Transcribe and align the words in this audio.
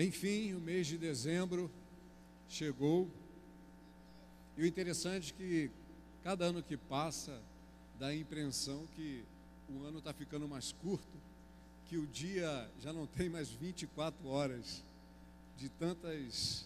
Enfim, 0.00 0.54
o 0.54 0.60
mês 0.60 0.86
de 0.86 0.96
dezembro 0.96 1.68
chegou. 2.48 3.10
E 4.56 4.62
o 4.62 4.66
interessante 4.66 5.32
é 5.32 5.36
que 5.36 5.70
cada 6.22 6.44
ano 6.44 6.62
que 6.62 6.76
passa 6.76 7.42
dá 7.98 8.06
a 8.06 8.14
impressão 8.14 8.86
que 8.94 9.24
o 9.68 9.82
ano 9.82 9.98
está 9.98 10.12
ficando 10.12 10.46
mais 10.46 10.70
curto, 10.70 11.18
que 11.86 11.96
o 11.96 12.06
dia 12.06 12.70
já 12.80 12.92
não 12.92 13.08
tem 13.08 13.28
mais 13.28 13.50
24 13.50 14.28
horas 14.28 14.84
de 15.56 15.68
tantas 15.68 16.64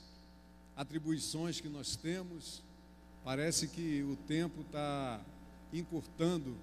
atribuições 0.77 1.59
que 1.59 1.71
nós 1.71 1.97
temos. 1.97 2.63
Parece 3.25 3.67
que 3.67 4.03
o 4.03 4.15
tempo 4.15 4.61
está 4.61 5.25
encurtando 5.73 6.55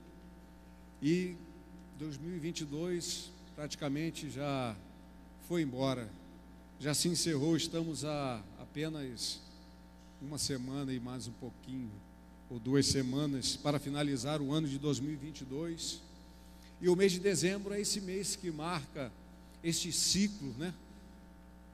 e 1.01 1.35
2022 1.97 3.31
praticamente 3.55 4.29
já 4.29 4.75
foi 5.47 5.63
embora, 5.63 6.07
já 6.79 6.93
se 6.93 7.09
encerrou. 7.09 7.57
Estamos 7.57 8.05
a 8.05 8.41
apenas 8.59 9.39
uma 10.21 10.37
semana 10.37 10.93
e 10.93 10.99
mais 10.99 11.27
um 11.27 11.33
pouquinho, 11.33 11.91
ou 12.49 12.57
duas 12.57 12.85
semanas, 12.85 13.57
para 13.57 13.79
finalizar 13.79 14.41
o 14.41 14.53
ano 14.53 14.67
de 14.67 14.79
2022. 14.79 16.01
E 16.81 16.87
o 16.87 16.95
mês 16.95 17.11
de 17.11 17.19
dezembro 17.19 17.73
é 17.73 17.81
esse 17.81 17.99
mês 17.99 18.35
que 18.35 18.49
marca 18.49 19.11
este 19.61 19.91
ciclo, 19.91 20.55
né? 20.57 20.73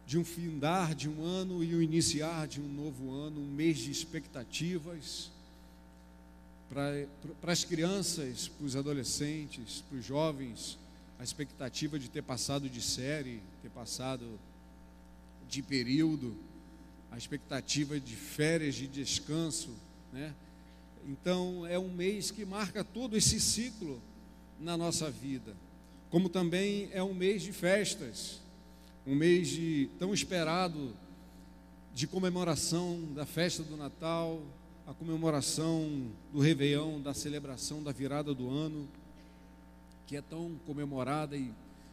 De 0.07 0.17
um 0.17 0.25
findar 0.25 0.95
de 0.95 1.07
um 1.07 1.23
ano 1.23 1.63
e 1.63 1.75
o 1.75 1.81
iniciar 1.81 2.47
de 2.47 2.59
um 2.59 2.67
novo 2.67 3.11
ano, 3.11 3.41
um 3.41 3.51
mês 3.51 3.77
de 3.77 3.91
expectativas 3.91 5.31
para 6.69 7.51
as 7.51 7.63
crianças, 7.63 8.47
para 8.47 8.65
os 8.65 8.75
adolescentes, 8.75 9.83
para 9.87 9.99
os 9.99 10.05
jovens, 10.05 10.79
a 11.19 11.23
expectativa 11.23 11.97
de 11.99 12.09
ter 12.09 12.23
passado 12.23 12.67
de 12.67 12.81
série, 12.81 13.41
ter 13.61 13.69
passado 13.69 14.39
de 15.49 15.61
período, 15.61 16.35
a 17.11 17.17
expectativa 17.17 17.99
de 17.99 18.15
férias, 18.15 18.75
de 18.75 18.87
descanso, 18.87 19.69
né? 20.11 20.33
Então 21.07 21.65
é 21.67 21.77
um 21.77 21.89
mês 21.89 22.31
que 22.31 22.43
marca 22.45 22.83
todo 22.83 23.15
esse 23.15 23.39
ciclo 23.39 24.01
na 24.59 24.75
nossa 24.75 25.09
vida, 25.11 25.55
como 26.09 26.29
também 26.29 26.89
é 26.91 27.03
um 27.03 27.13
mês 27.13 27.43
de 27.43 27.51
festas, 27.51 28.41
um 29.05 29.15
mês 29.15 29.49
de 29.49 29.89
tão 29.99 30.13
esperado 30.13 30.93
de 31.93 32.07
comemoração 32.07 33.01
da 33.13 33.25
festa 33.25 33.63
do 33.63 33.77
Natal, 33.77 34.41
a 34.87 34.93
comemoração 34.93 36.11
do 36.33 36.39
Réveillon, 36.39 37.01
da 37.01 37.13
celebração 37.13 37.81
da 37.81 37.91
virada 37.91 38.33
do 38.33 38.49
ano, 38.49 38.87
que 40.05 40.15
é 40.15 40.21
tão 40.21 40.55
comemorada 40.65 41.37
e 41.37 41.51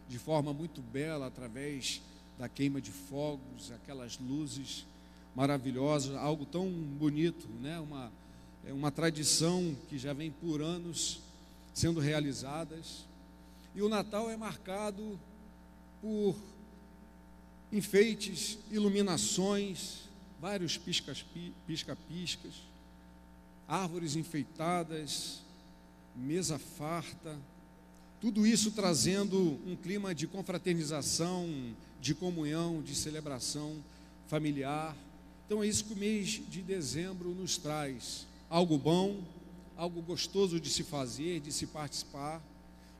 de 0.09 0.19
forma 0.19 0.53
muito 0.53 0.81
bela 0.81 1.27
através 1.27 2.03
da 2.43 2.49
queima 2.49 2.81
de 2.81 2.91
fogos, 2.91 3.71
aquelas 3.71 4.19
luzes 4.19 4.85
maravilhosas, 5.33 6.17
algo 6.17 6.45
tão 6.45 6.69
bonito, 6.69 7.47
né? 7.61 7.79
Uma 7.79 8.11
é 8.67 8.73
uma 8.73 8.91
tradição 8.91 9.77
que 9.89 9.97
já 9.97 10.13
vem 10.13 10.33
por 10.33 10.61
anos 10.61 11.21
sendo 11.73 12.01
realizadas. 12.01 13.05
E 13.77 13.81
o 13.81 13.89
Natal 13.89 14.29
é 14.29 14.37
marcado 14.37 15.17
por 16.01 16.35
enfeites, 17.71 18.59
iluminações, 18.73 20.09
vários 20.41 20.77
pisca-piscas, 20.77 22.55
árvores 23.69 24.17
enfeitadas, 24.17 25.43
mesa 26.17 26.59
farta, 26.59 27.39
tudo 28.23 28.47
isso 28.47 28.71
trazendo 28.71 29.59
um 29.67 29.75
clima 29.75 30.15
de 30.15 30.29
confraternização, 30.29 31.75
de 32.01 32.15
comunhão, 32.15 32.81
de 32.81 32.95
celebração 32.95 33.75
familiar. 34.29 34.97
Então 35.45 35.61
é 35.61 35.67
isso 35.67 35.87
que 35.87 35.93
o 35.93 35.97
mês 35.97 36.41
de 36.49 36.63
dezembro 36.63 37.31
nos 37.31 37.59
traz. 37.59 38.25
Algo 38.49 38.79
bom, 38.79 39.21
algo 39.77 40.01
gostoso 40.01 40.61
de 40.61 40.71
se 40.71 40.85
fazer, 40.85 41.41
de 41.41 41.51
se 41.51 41.67
participar. 41.67 42.41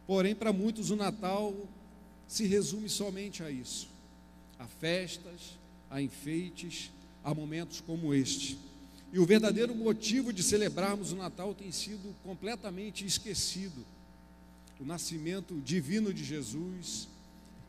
Porém, 0.09 0.35
para 0.35 0.53
muitos 0.53 0.91
o 0.91 0.97
Natal 0.97 1.55
se 2.27 2.45
resume 2.45 2.89
somente 2.89 3.45
a 3.45 3.51
isso: 3.51 3.87
a 4.59 4.67
festas, 4.67 5.57
a 5.89 6.03
enfeites, 6.03 6.91
a 7.23 7.33
momentos 7.33 7.81
como 7.81 8.13
este. 8.13 8.59
E 9.13 9.21
o 9.21 9.25
verdadeiro 9.25 9.73
motivo 9.73 10.33
de 10.33 10.43
celebrarmos 10.43 11.13
o 11.13 11.17
Natal 11.17 11.55
tem 11.55 11.71
sido 11.71 12.13
completamente 12.25 13.07
esquecido. 13.07 13.87
O 14.81 14.85
nascimento 14.85 15.61
divino 15.61 16.13
de 16.13 16.25
Jesus, 16.25 17.09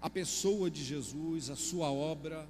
a 0.01 0.09
pessoa 0.09 0.69
de 0.69 0.83
Jesus, 0.83 1.49
a 1.49 1.55
sua 1.55 1.91
obra, 1.91 2.47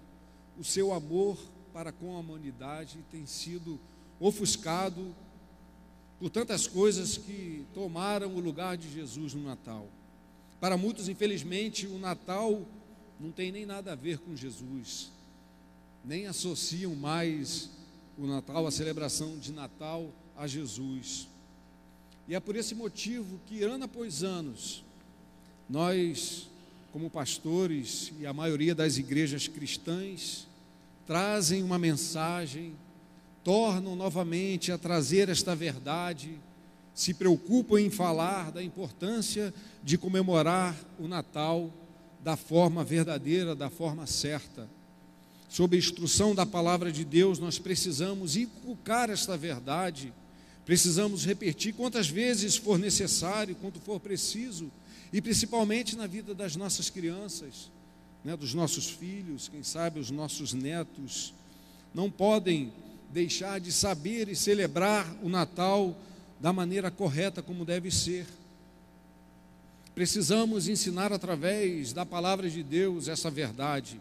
o 0.57 0.63
seu 0.63 0.93
amor 0.93 1.37
para 1.73 1.91
com 1.91 2.15
a 2.15 2.19
humanidade 2.19 2.99
tem 3.11 3.25
sido 3.25 3.79
ofuscado 4.19 5.13
por 6.19 6.29
tantas 6.29 6.67
coisas 6.67 7.17
que 7.17 7.65
tomaram 7.73 8.33
o 8.35 8.39
lugar 8.39 8.77
de 8.77 8.89
Jesus 8.89 9.33
no 9.33 9.43
Natal. 9.43 9.87
Para 10.59 10.77
muitos, 10.77 11.09
infelizmente, 11.09 11.85
o 11.85 11.99
Natal 11.99 12.65
não 13.19 13.31
tem 13.31 13.51
nem 13.51 13.65
nada 13.65 13.91
a 13.91 13.95
ver 13.95 14.19
com 14.19 14.35
Jesus, 14.35 15.11
nem 16.05 16.25
associam 16.27 16.95
mais 16.95 17.69
o 18.17 18.25
Natal, 18.25 18.65
a 18.65 18.71
celebração 18.71 19.37
de 19.37 19.51
Natal 19.51 20.09
a 20.37 20.47
Jesus. 20.47 21.27
E 22.27 22.35
é 22.35 22.39
por 22.39 22.55
esse 22.55 22.73
motivo 22.73 23.39
que, 23.45 23.63
ano 23.63 23.85
após 23.85 24.23
anos, 24.23 24.83
nós, 25.69 26.47
como 26.91 27.09
pastores 27.09 28.11
e 28.19 28.25
a 28.25 28.33
maioria 28.33 28.73
das 28.73 28.97
igrejas 28.97 29.47
cristãs, 29.47 30.47
trazem 31.05 31.63
uma 31.63 31.77
mensagem, 31.77 32.73
tornam 33.43 33.95
novamente 33.95 34.71
a 34.71 34.77
trazer 34.77 35.27
esta 35.27 35.55
verdade, 35.55 36.39
se 36.93 37.13
preocupam 37.13 37.79
em 37.79 37.89
falar 37.89 38.51
da 38.51 38.63
importância 38.63 39.53
de 39.83 39.97
comemorar 39.97 40.75
o 40.99 41.07
Natal 41.07 41.71
da 42.23 42.37
forma 42.37 42.83
verdadeira, 42.83 43.55
da 43.55 43.69
forma 43.69 44.07
certa. 44.07 44.69
Sob 45.49 45.75
a 45.75 45.79
instrução 45.79 46.33
da 46.33 46.45
palavra 46.45 46.91
de 46.91 47.03
Deus, 47.03 47.37
nós 47.37 47.59
precisamos 47.59 48.37
inculcar 48.37 49.09
esta 49.09 49.35
verdade, 49.35 50.13
precisamos 50.65 51.25
repetir 51.25 51.73
quantas 51.73 52.07
vezes 52.07 52.55
for 52.55 52.79
necessário, 52.79 53.55
quanto 53.55 53.79
for 53.79 53.99
preciso, 53.99 54.71
e 55.11 55.21
principalmente 55.21 55.95
na 55.95 56.07
vida 56.07 56.33
das 56.33 56.55
nossas 56.55 56.89
crianças, 56.89 57.69
né, 58.23 58.35
dos 58.35 58.53
nossos 58.53 58.89
filhos, 58.89 59.47
quem 59.47 59.63
sabe 59.63 59.99
os 59.99 60.09
nossos 60.09 60.53
netos, 60.53 61.33
não 61.93 62.09
podem 62.09 62.71
deixar 63.11 63.59
de 63.59 63.71
saber 63.71 64.27
e 64.29 64.35
celebrar 64.35 65.13
o 65.21 65.29
Natal 65.29 65.95
da 66.39 66.51
maneira 66.51 66.89
correta 66.89 67.41
como 67.41 67.65
deve 67.65 67.91
ser. 67.91 68.25
Precisamos 69.93 70.67
ensinar 70.67 71.13
através 71.13 71.93
da 71.93 72.05
palavra 72.05 72.49
de 72.49 72.63
Deus 72.63 73.07
essa 73.07 73.29
verdade 73.29 73.99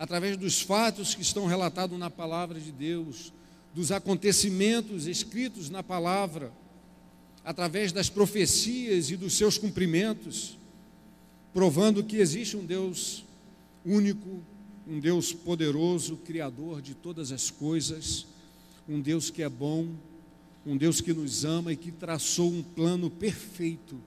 através 0.00 0.34
dos 0.38 0.62
fatos 0.62 1.14
que 1.14 1.20
estão 1.20 1.44
relatados 1.44 1.98
na 1.98 2.08
palavra 2.08 2.58
de 2.58 2.72
Deus, 2.72 3.30
dos 3.74 3.92
acontecimentos 3.92 5.06
escritos 5.06 5.70
na 5.70 5.82
palavra, 5.82 6.52
através 7.44 7.92
das 7.92 8.08
profecias 8.08 9.10
e 9.10 9.16
dos 9.16 9.34
seus 9.34 9.56
cumprimentos, 9.56 10.58
provando 11.52 12.04
que 12.04 12.16
existe 12.16 12.56
um 12.56 12.64
Deus 12.64 13.24
único, 13.84 14.42
um 14.86 14.98
Deus 14.98 15.32
poderoso, 15.32 16.16
criador 16.16 16.82
de 16.82 16.94
todas 16.94 17.32
as 17.32 17.50
coisas, 17.50 18.26
um 18.88 19.00
Deus 19.00 19.30
que 19.30 19.42
é 19.42 19.48
bom, 19.48 19.88
um 20.66 20.76
Deus 20.76 21.00
que 21.00 21.12
nos 21.12 21.44
ama 21.44 21.72
e 21.72 21.76
que 21.76 21.90
traçou 21.90 22.50
um 22.50 22.62
plano 22.62 23.08
perfeito 23.08 24.00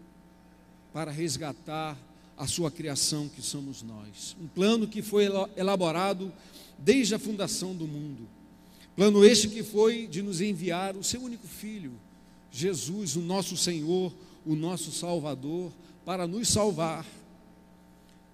para 0.92 1.12
resgatar 1.12 1.98
a 2.38 2.48
sua 2.48 2.70
criação, 2.70 3.28
que 3.28 3.42
somos 3.42 3.82
nós. 3.82 4.36
Um 4.42 4.48
plano 4.48 4.88
que 4.88 5.02
foi 5.02 5.26
elaborado 5.56 6.32
desde 6.78 7.16
a 7.16 7.20
fundação 7.20 7.76
do 7.76 7.88
mundo. 7.88 8.28
Plano 8.96 9.26
este 9.26 9.48
que 9.48 9.64
foi 9.64 10.06
de 10.06 10.22
nos 10.22 10.40
enviar 10.40 10.96
o 10.96 11.04
seu 11.04 11.22
único 11.22 11.48
filho, 11.48 11.94
Jesus, 12.52 13.16
o 13.16 13.22
nosso 13.22 13.58
Senhor, 13.58 14.14
o 14.46 14.56
nosso 14.56 14.92
Salvador, 14.92 15.72
para 16.06 16.28
nos 16.28 16.50
salvar. 16.50 17.06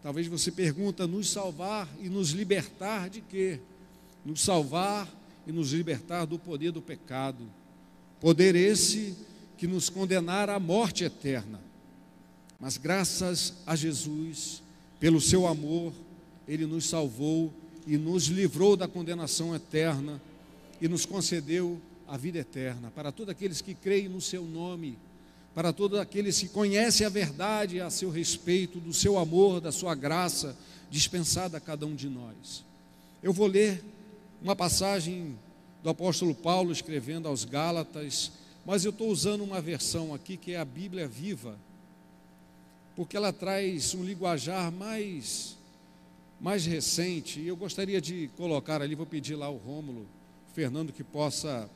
Talvez 0.03 0.27
você 0.27 0.51
pergunta, 0.51 1.07
nos 1.07 1.29
salvar 1.29 1.87
e 2.01 2.09
nos 2.09 2.31
libertar 2.31 3.09
de 3.09 3.21
quê? 3.21 3.59
Nos 4.25 4.41
salvar 4.41 5.07
e 5.47 5.51
nos 5.51 5.71
libertar 5.71 6.25
do 6.25 6.37
poder 6.37 6.71
do 6.71 6.81
pecado. 6.81 7.49
Poder 8.19 8.55
esse 8.55 9.15
que 9.57 9.65
nos 9.65 9.89
condenara 9.89 10.55
à 10.55 10.59
morte 10.59 11.05
eterna. 11.05 11.61
Mas 12.59 12.75
graças 12.75 13.53
a 13.65 13.75
Jesus, 13.75 14.61
pelo 14.99 15.21
seu 15.21 15.47
amor, 15.47 15.93
ele 16.45 16.65
nos 16.65 16.85
salvou 16.85 17.53
e 17.87 17.97
nos 17.97 18.25
livrou 18.25 18.75
da 18.75 18.87
condenação 18.87 19.55
eterna 19.55 20.21
e 20.81 20.87
nos 20.87 21.05
concedeu 21.05 21.79
a 22.07 22.17
vida 22.17 22.39
eterna. 22.39 22.91
Para 22.91 23.11
todos 23.11 23.31
aqueles 23.31 23.61
que 23.61 23.73
creem 23.73 24.09
no 24.09 24.21
seu 24.21 24.43
nome, 24.43 24.97
para 25.53 25.73
todos 25.73 25.99
aqueles 25.99 26.39
que 26.39 26.47
conhecem 26.47 27.05
a 27.05 27.09
verdade 27.09 27.81
a 27.81 27.89
seu 27.89 28.09
respeito, 28.09 28.79
do 28.79 28.93
seu 28.93 29.17
amor, 29.17 29.59
da 29.59 29.71
sua 29.71 29.93
graça 29.95 30.55
dispensada 30.89 31.57
a 31.57 31.61
cada 31.61 31.85
um 31.85 31.95
de 31.95 32.07
nós. 32.07 32.63
Eu 33.21 33.33
vou 33.33 33.47
ler 33.47 33.83
uma 34.41 34.55
passagem 34.55 35.37
do 35.83 35.89
apóstolo 35.89 36.33
Paulo 36.33 36.71
escrevendo 36.71 37.27
aos 37.27 37.45
Gálatas, 37.45 38.31
mas 38.65 38.85
eu 38.85 38.91
estou 38.91 39.09
usando 39.09 39.43
uma 39.43 39.61
versão 39.61 40.13
aqui 40.13 40.37
que 40.37 40.53
é 40.53 40.57
a 40.57 40.65
Bíblia 40.65 41.07
Viva, 41.07 41.57
porque 42.95 43.15
ela 43.15 43.31
traz 43.31 43.93
um 43.93 44.03
linguajar 44.03 44.71
mais 44.71 45.57
mais 46.39 46.65
recente, 46.65 47.41
e 47.41 47.49
eu 47.49 47.55
gostaria 47.57 47.99
de 47.99 48.29
colocar 48.37 48.81
ali, 48.81 48.95
vou 48.95 49.05
pedir 49.05 49.35
lá 49.35 49.49
o 49.49 49.57
Rômulo, 49.57 50.07
Fernando 50.59 50.91
que 50.91 51.05
possa 51.05 51.69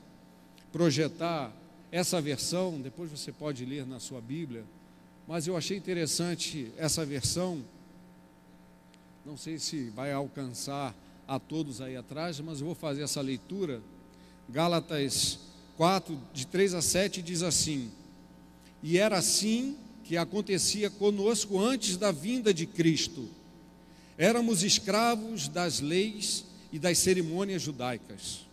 projetar 0.70 1.50
essa 1.90 2.20
versão, 2.20 2.82
depois 2.82 3.10
você 3.10 3.32
pode 3.32 3.64
ler 3.64 3.86
na 3.86 3.98
sua 3.98 4.20
Bíblia, 4.20 4.62
mas 5.26 5.46
eu 5.46 5.56
achei 5.56 5.78
interessante 5.78 6.70
essa 6.76 7.02
versão. 7.02 7.64
Não 9.24 9.38
sei 9.38 9.58
se 9.58 9.88
vai 9.88 10.12
alcançar 10.12 10.94
a 11.26 11.38
todos 11.38 11.80
aí 11.80 11.96
atrás, 11.96 12.38
mas 12.40 12.60
eu 12.60 12.66
vou 12.66 12.74
fazer 12.74 13.00
essa 13.00 13.22
leitura. 13.22 13.80
Gálatas 14.50 15.38
4, 15.78 16.20
de 16.34 16.46
3 16.46 16.74
a 16.74 16.82
7, 16.82 17.22
diz 17.22 17.42
assim: 17.42 17.90
E 18.82 18.98
era 18.98 19.16
assim 19.16 19.78
que 20.04 20.18
acontecia 20.18 20.90
conosco 20.90 21.58
antes 21.58 21.96
da 21.96 22.12
vinda 22.12 22.52
de 22.52 22.66
Cristo. 22.66 23.30
Éramos 24.18 24.62
escravos 24.62 25.48
das 25.48 25.80
leis 25.80 26.44
e 26.70 26.78
das 26.78 26.98
cerimônias 26.98 27.62
judaicas 27.62 28.44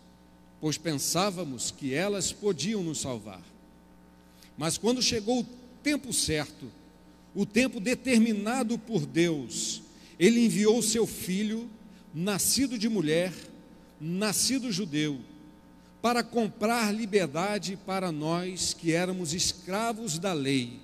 pois 0.62 0.78
pensávamos 0.78 1.72
que 1.72 1.92
elas 1.92 2.30
podiam 2.32 2.84
nos 2.84 3.00
salvar. 3.00 3.42
Mas 4.56 4.78
quando 4.78 5.02
chegou 5.02 5.40
o 5.40 5.46
tempo 5.82 6.12
certo, 6.12 6.70
o 7.34 7.44
tempo 7.44 7.80
determinado 7.80 8.78
por 8.78 9.04
Deus, 9.04 9.82
Ele 10.20 10.44
enviou 10.44 10.80
seu 10.80 11.04
filho, 11.04 11.68
nascido 12.14 12.78
de 12.78 12.88
mulher, 12.88 13.32
nascido 14.00 14.70
judeu, 14.70 15.18
para 16.00 16.22
comprar 16.22 16.94
liberdade 16.94 17.76
para 17.84 18.12
nós 18.12 18.72
que 18.72 18.92
éramos 18.92 19.34
escravos 19.34 20.16
da 20.16 20.32
lei, 20.32 20.78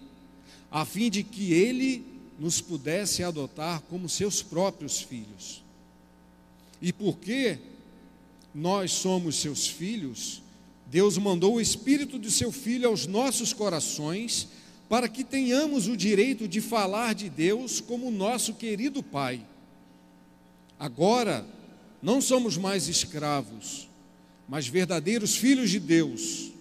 a 0.73 0.85
fim 0.85 1.09
de 1.09 1.23
que 1.23 1.53
Ele 1.53 2.05
nos 2.37 2.61
pudesse 2.61 3.23
adotar 3.23 3.81
como 3.83 4.09
seus 4.09 4.43
próprios 4.43 5.01
filhos. 5.01 5.63
E 6.83 6.93
por 6.93 7.17
que 7.19 7.59
nós 8.55 8.93
somos 8.93 9.37
seus 9.37 9.67
filhos, 9.67 10.43
Deus 10.91 11.19
mandou 11.19 11.55
o 11.55 11.61
Espírito 11.61 12.19
de 12.19 12.31
seu 12.31 12.51
Filho 12.51 12.89
aos 12.89 13.07
nossos 13.07 13.53
corações, 13.53 14.49
para 14.89 15.07
que 15.07 15.23
tenhamos 15.23 15.87
o 15.87 15.97
direito 15.97 16.49
de 16.49 16.63
falar 16.63 17.15
de 17.15 17.29
Deus 17.29 17.79
como 17.79 18.11
nosso 18.11 18.55
querido 18.55 19.03
Pai. 19.03 19.45
Agora, 20.79 21.47
não 22.03 22.23
somos 22.23 22.57
mais 22.57 22.89
escravos, 22.89 23.87
mas 24.49 24.67
verdadeiros 24.67 25.37
filhos 25.37 25.69
de 25.71 25.79
Deus. 25.79 26.53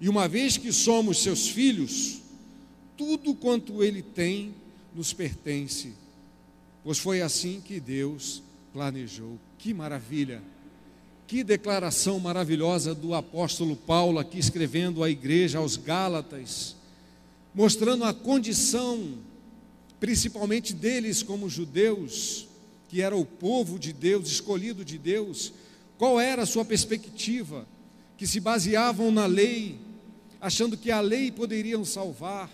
E 0.00 0.08
uma 0.08 0.26
vez 0.26 0.56
que 0.56 0.72
somos 0.72 1.22
seus 1.22 1.48
filhos, 1.48 2.18
tudo 2.96 3.32
quanto 3.32 3.84
Ele 3.84 4.02
tem 4.02 4.52
nos 4.92 5.12
pertence, 5.12 5.92
pois 6.82 6.98
foi 6.98 7.22
assim 7.22 7.60
que 7.60 7.78
Deus 7.78 8.42
planejou. 8.72 9.38
Que 9.56 9.72
maravilha! 9.72 10.42
Que 11.26 11.42
declaração 11.42 12.20
maravilhosa 12.20 12.94
do 12.94 13.12
apóstolo 13.12 13.74
Paulo 13.74 14.20
aqui 14.20 14.38
escrevendo 14.38 15.02
à 15.02 15.10
igreja, 15.10 15.58
aos 15.58 15.76
Gálatas, 15.76 16.76
mostrando 17.52 18.04
a 18.04 18.14
condição, 18.14 19.14
principalmente 19.98 20.72
deles 20.72 21.24
como 21.24 21.48
judeus, 21.48 22.46
que 22.88 23.02
era 23.02 23.16
o 23.16 23.24
povo 23.24 23.76
de 23.76 23.92
Deus, 23.92 24.30
escolhido 24.30 24.84
de 24.84 24.98
Deus, 24.98 25.52
qual 25.98 26.20
era 26.20 26.42
a 26.42 26.46
sua 26.46 26.64
perspectiva, 26.64 27.66
que 28.16 28.24
se 28.24 28.38
baseavam 28.38 29.10
na 29.10 29.26
lei, 29.26 29.80
achando 30.40 30.76
que 30.76 30.92
a 30.92 31.00
lei 31.00 31.32
poderiam 31.32 31.84
salvar. 31.84 32.48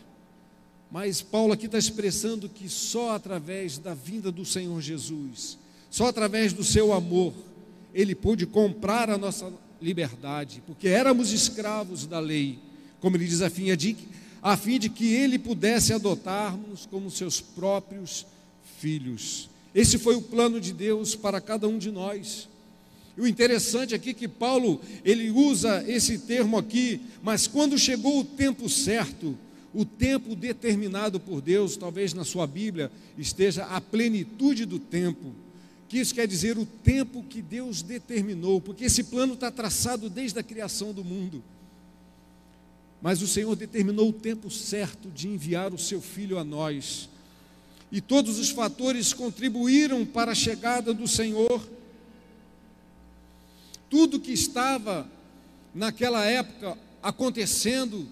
Mas 0.90 1.20
Paulo 1.20 1.52
aqui 1.52 1.66
está 1.66 1.78
expressando 1.78 2.48
que 2.48 2.70
só 2.70 3.14
através 3.14 3.76
da 3.76 3.92
vinda 3.92 4.32
do 4.32 4.46
Senhor 4.46 4.80
Jesus, 4.80 5.58
só 5.90 6.06
através 6.06 6.54
do 6.54 6.64
seu 6.64 6.90
amor, 6.90 7.34
ele 7.94 8.14
pôde 8.14 8.46
comprar 8.46 9.10
a 9.10 9.18
nossa 9.18 9.52
liberdade, 9.80 10.62
porque 10.66 10.88
éramos 10.88 11.32
escravos 11.32 12.06
da 12.06 12.20
lei, 12.20 12.58
como 13.00 13.16
ele 13.16 13.26
diz, 13.26 13.42
a 13.42 13.50
fim 13.50 13.74
de, 13.76 13.96
a 14.40 14.56
fim 14.56 14.78
de 14.78 14.88
que 14.88 15.12
ele 15.12 15.38
pudesse 15.38 15.92
adotar-nos 15.92 16.86
como 16.86 17.10
seus 17.10 17.40
próprios 17.40 18.26
filhos. 18.78 19.48
Esse 19.74 19.98
foi 19.98 20.14
o 20.14 20.22
plano 20.22 20.60
de 20.60 20.72
Deus 20.72 21.14
para 21.14 21.40
cada 21.40 21.66
um 21.66 21.78
de 21.78 21.90
nós. 21.90 22.48
E 23.16 23.20
o 23.20 23.26
interessante 23.26 23.94
aqui 23.94 24.10
é 24.10 24.14
que 24.14 24.28
Paulo, 24.28 24.80
ele 25.04 25.30
usa 25.30 25.84
esse 25.86 26.18
termo 26.18 26.56
aqui, 26.56 27.00
mas 27.22 27.46
quando 27.46 27.78
chegou 27.78 28.20
o 28.20 28.24
tempo 28.24 28.68
certo, 28.68 29.36
o 29.74 29.84
tempo 29.84 30.34
determinado 30.34 31.18
por 31.18 31.40
Deus, 31.40 31.76
talvez 31.76 32.14
na 32.14 32.24
sua 32.24 32.46
Bíblia 32.46 32.90
esteja 33.18 33.64
a 33.64 33.80
plenitude 33.80 34.64
do 34.64 34.78
tempo 34.78 35.34
que 35.92 35.98
isso 35.98 36.14
quer 36.14 36.26
dizer 36.26 36.56
o 36.56 36.64
tempo 36.64 37.22
que 37.22 37.42
Deus 37.42 37.82
determinou, 37.82 38.62
porque 38.62 38.86
esse 38.86 39.04
plano 39.04 39.34
está 39.34 39.50
traçado 39.50 40.08
desde 40.08 40.38
a 40.38 40.42
criação 40.42 40.90
do 40.90 41.04
mundo. 41.04 41.44
Mas 43.02 43.20
o 43.20 43.28
Senhor 43.28 43.54
determinou 43.54 44.08
o 44.08 44.12
tempo 44.14 44.50
certo 44.50 45.10
de 45.10 45.28
enviar 45.28 45.70
o 45.74 45.78
seu 45.78 46.00
filho 46.00 46.38
a 46.38 46.44
nós. 46.44 47.10
E 47.90 48.00
todos 48.00 48.38
os 48.38 48.48
fatores 48.48 49.12
contribuíram 49.12 50.06
para 50.06 50.32
a 50.32 50.34
chegada 50.34 50.94
do 50.94 51.06
Senhor. 51.06 51.62
Tudo 53.90 54.18
que 54.18 54.32
estava 54.32 55.06
naquela 55.74 56.24
época 56.24 56.74
acontecendo 57.02 58.08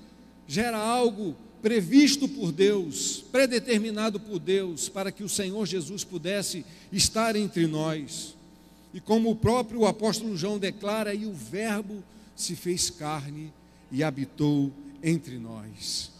já 0.47 0.65
era 0.65 0.79
algo 0.79 1.35
previsto 1.62 2.29
por 2.29 2.53
Deus, 2.53 3.25
predeterminado 3.31 4.19
por 4.19 4.39
Deus, 4.39 4.89
para 4.89 5.12
que 5.12 5.23
o 5.23 5.29
Senhor 5.29 5.67
Jesus 5.67 6.05
pudesse 6.05 6.65
estar 6.93 7.37
entre 7.37 7.67
nós. 7.67 8.35
E 8.93 9.01
como 9.01 9.31
o 9.31 9.37
próprio 9.37 9.87
apóstolo 9.87 10.37
João 10.37 10.59
declara, 10.59 11.15
e 11.15 11.27
o 11.27 11.33
Verbo 11.33 12.03
se 12.35 12.57
fez 12.57 12.91
carne 12.91 13.53
e 13.93 14.03
habitou 14.03 14.73
entre 15.03 15.39
nós. 15.39 16.11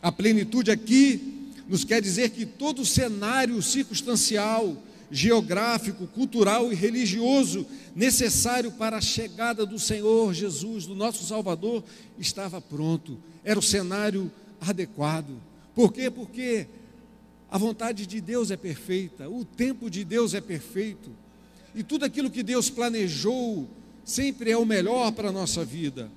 A 0.00 0.12
plenitude 0.12 0.70
aqui 0.70 1.52
nos 1.68 1.84
quer 1.84 2.00
dizer 2.00 2.30
que 2.30 2.46
todo 2.46 2.82
o 2.82 2.86
cenário 2.86 3.60
circunstancial, 3.62 4.76
geográfico, 5.10 6.06
cultural 6.06 6.72
e 6.72 6.74
religioso 6.74 7.66
necessário 7.94 8.72
para 8.72 8.98
a 8.98 9.00
chegada 9.00 9.64
do 9.64 9.78
Senhor 9.78 10.32
Jesus, 10.34 10.86
do 10.86 10.94
nosso 10.94 11.24
Salvador, 11.24 11.82
estava 12.18 12.60
pronto. 12.60 13.18
Era 13.42 13.58
o 13.58 13.62
cenário 13.62 14.30
adequado. 14.68 15.40
Por 15.74 15.92
quê? 15.92 16.10
Porque 16.10 16.66
a 17.50 17.58
vontade 17.58 18.06
de 18.06 18.20
Deus 18.20 18.50
é 18.50 18.56
perfeita, 18.56 19.28
o 19.28 19.44
tempo 19.44 19.88
de 19.88 20.04
Deus 20.04 20.34
é 20.34 20.40
perfeito, 20.40 21.10
e 21.74 21.82
tudo 21.82 22.04
aquilo 22.04 22.30
que 22.30 22.42
Deus 22.42 22.70
planejou 22.70 23.68
sempre 24.04 24.50
é 24.50 24.56
o 24.56 24.64
melhor 24.64 25.12
para 25.12 25.28
a 25.28 25.32
nossa 25.32 25.64
vida. 25.64 26.10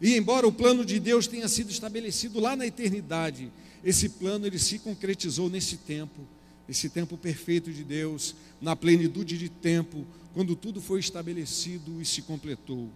E 0.00 0.16
embora 0.16 0.46
o 0.46 0.52
plano 0.52 0.84
de 0.84 1.00
Deus 1.00 1.26
tenha 1.26 1.48
sido 1.48 1.70
estabelecido 1.70 2.40
lá 2.40 2.54
na 2.54 2.66
eternidade, 2.66 3.50
esse 3.84 4.08
plano 4.10 4.46
ele 4.46 4.58
se 4.58 4.78
concretizou 4.78 5.48
nesse 5.48 5.76
tempo, 5.76 6.20
esse 6.68 6.88
tempo 6.88 7.16
perfeito 7.16 7.72
de 7.72 7.82
Deus, 7.82 8.34
na 8.60 8.76
plenitude 8.76 9.38
de 9.38 9.48
tempo, 9.48 10.06
quando 10.34 10.54
tudo 10.54 10.80
foi 10.80 11.00
estabelecido 11.00 12.00
e 12.00 12.04
se 12.04 12.22
completou. 12.22 12.88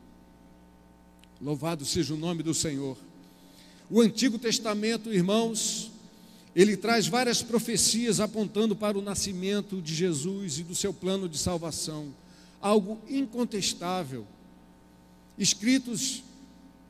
Louvado 1.41 1.85
seja 1.85 2.15
o 2.15 2.17
nome 2.17 2.43
do 2.43 2.55
Senhor. 2.55 2.97
O 3.95 4.01
Antigo 4.01 4.39
Testamento, 4.39 5.13
irmãos, 5.13 5.91
ele 6.57 6.79
traz 6.79 7.07
várias 7.07 7.43
profecias 7.43 8.21
apontando 8.21 8.75
para 8.75 8.99
o 8.99 9.03
nascimento 9.03 9.83
de 9.83 9.95
Jesus 9.95 10.59
e 10.59 10.63
do 10.63 10.75
seu 10.75 10.95
plano 10.95 11.29
de 11.29 11.37
salvação, 11.37 12.09
algo 12.59 12.99
incontestável, 13.07 14.27
escritos 15.37 16.25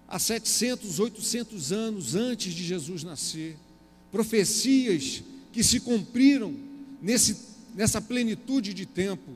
há 0.06 0.16
700, 0.16 1.00
800 1.00 1.73
anos 1.73 2.14
antes 2.14 2.54
de 2.54 2.62
Jesus 2.64 3.02
nascer, 3.02 3.56
profecias 4.12 5.25
que 5.52 5.64
se 5.64 5.80
cumpriram 5.80 6.54
nesse, 7.02 7.37
nessa 7.75 8.00
plenitude 8.00 8.73
de 8.73 8.87
tempo. 8.87 9.32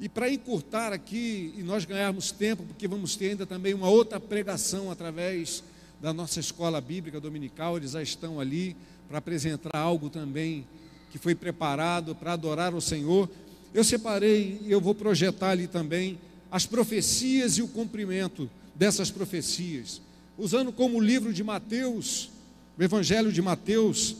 E 0.00 0.08
para 0.08 0.32
encurtar 0.32 0.94
aqui 0.94 1.52
e 1.58 1.62
nós 1.62 1.84
ganharmos 1.84 2.30
tempo, 2.30 2.62
porque 2.62 2.88
vamos 2.88 3.16
ter 3.16 3.32
ainda 3.32 3.44
também 3.44 3.74
uma 3.74 3.90
outra 3.90 4.18
pregação 4.18 4.90
através 4.90 5.62
da 6.00 6.12
nossa 6.12 6.40
escola 6.40 6.80
bíblica 6.80 7.20
dominical, 7.20 7.76
eles 7.76 7.92
já 7.92 8.02
estão 8.02 8.38
ali 8.38 8.76
para 9.08 9.18
apresentar 9.18 9.76
algo 9.76 10.10
também 10.10 10.66
que 11.10 11.18
foi 11.18 11.34
preparado 11.34 12.14
para 12.14 12.32
adorar 12.32 12.74
o 12.74 12.80
Senhor. 12.80 13.28
Eu 13.72 13.84
separei 13.84 14.60
e 14.62 14.70
eu 14.70 14.80
vou 14.80 14.94
projetar 14.94 15.50
ali 15.50 15.66
também 15.66 16.18
as 16.50 16.66
profecias 16.66 17.58
e 17.58 17.62
o 17.62 17.68
cumprimento 17.68 18.48
dessas 18.74 19.10
profecias, 19.10 20.00
usando 20.36 20.72
como 20.72 21.00
livro 21.00 21.32
de 21.32 21.42
Mateus, 21.42 22.30
o 22.78 22.82
Evangelho 22.82 23.32
de 23.32 23.40
Mateus. 23.40 24.16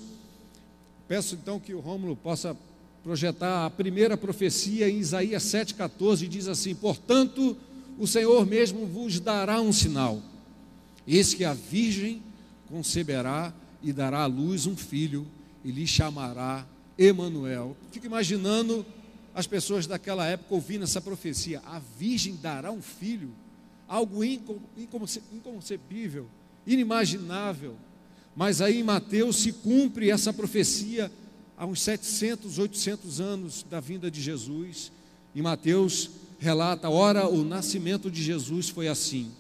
Peço 1.07 1.35
então 1.35 1.61
que 1.61 1.75
o 1.75 1.81
Rômulo 1.81 2.17
possa 2.17 2.57
projetar 3.05 3.67
a 3.67 3.71
primeira 3.71 4.17
profecia 4.17 4.89
em 4.89 4.99
Isaías 4.99 5.45
7,14, 5.45 6.27
diz 6.27 6.49
assim: 6.49 6.75
Portanto, 6.75 7.57
o 7.99 8.07
Senhor 8.07 8.45
mesmo 8.47 8.87
vos 8.87 9.21
dará 9.21 9.61
um 9.61 9.73
sinal. 9.73 10.21
Eis 11.07 11.35
que 11.35 11.45
a 11.45 11.55
Virgem 11.55 12.23
conceberá 12.69 13.55
e 13.83 13.93
dará 13.93 14.23
à 14.23 14.27
luz 14.27 14.67
um 14.67 14.77
filho, 14.77 15.27
e 15.65 15.71
lhe 15.71 15.87
chamará 15.87 16.67
Emanuel. 16.99 17.77
Fico 17.93 18.07
imaginando 18.07 18.85
as 19.35 19.47
pessoas 19.47 19.87
daquela 19.87 20.27
época 20.27 20.55
ouvindo 20.55 20.85
essa 20.85 21.01
profecia: 21.01 21.63
a 21.67 21.81
Virgem 21.99 22.37
dará 22.37 22.73
um 22.73 22.83
filho, 22.83 23.31
algo 23.87 24.25
inconcebível, 24.25 26.27
inimaginável. 26.67 27.77
Mas 28.35 28.61
aí 28.61 28.81
em 28.81 28.83
Mateus 28.83 29.37
se 29.37 29.53
cumpre 29.53 30.11
essa 30.11 30.33
profecia 30.33 31.11
há 31.57 31.65
uns 31.65 31.81
700, 31.83 32.59
800 32.59 33.21
anos 33.21 33.65
da 33.69 33.81
vinda 33.81 34.11
de 34.11 34.21
Jesus. 34.21 34.91
Em 35.35 35.43
Mateus 35.43 36.11
relata: 36.39 36.91
ora, 36.91 37.29
o 37.29 37.45
nascimento 37.45 38.11
de 38.11 38.23
Jesus 38.23 38.69
foi 38.69 38.89
assim. 38.89 39.31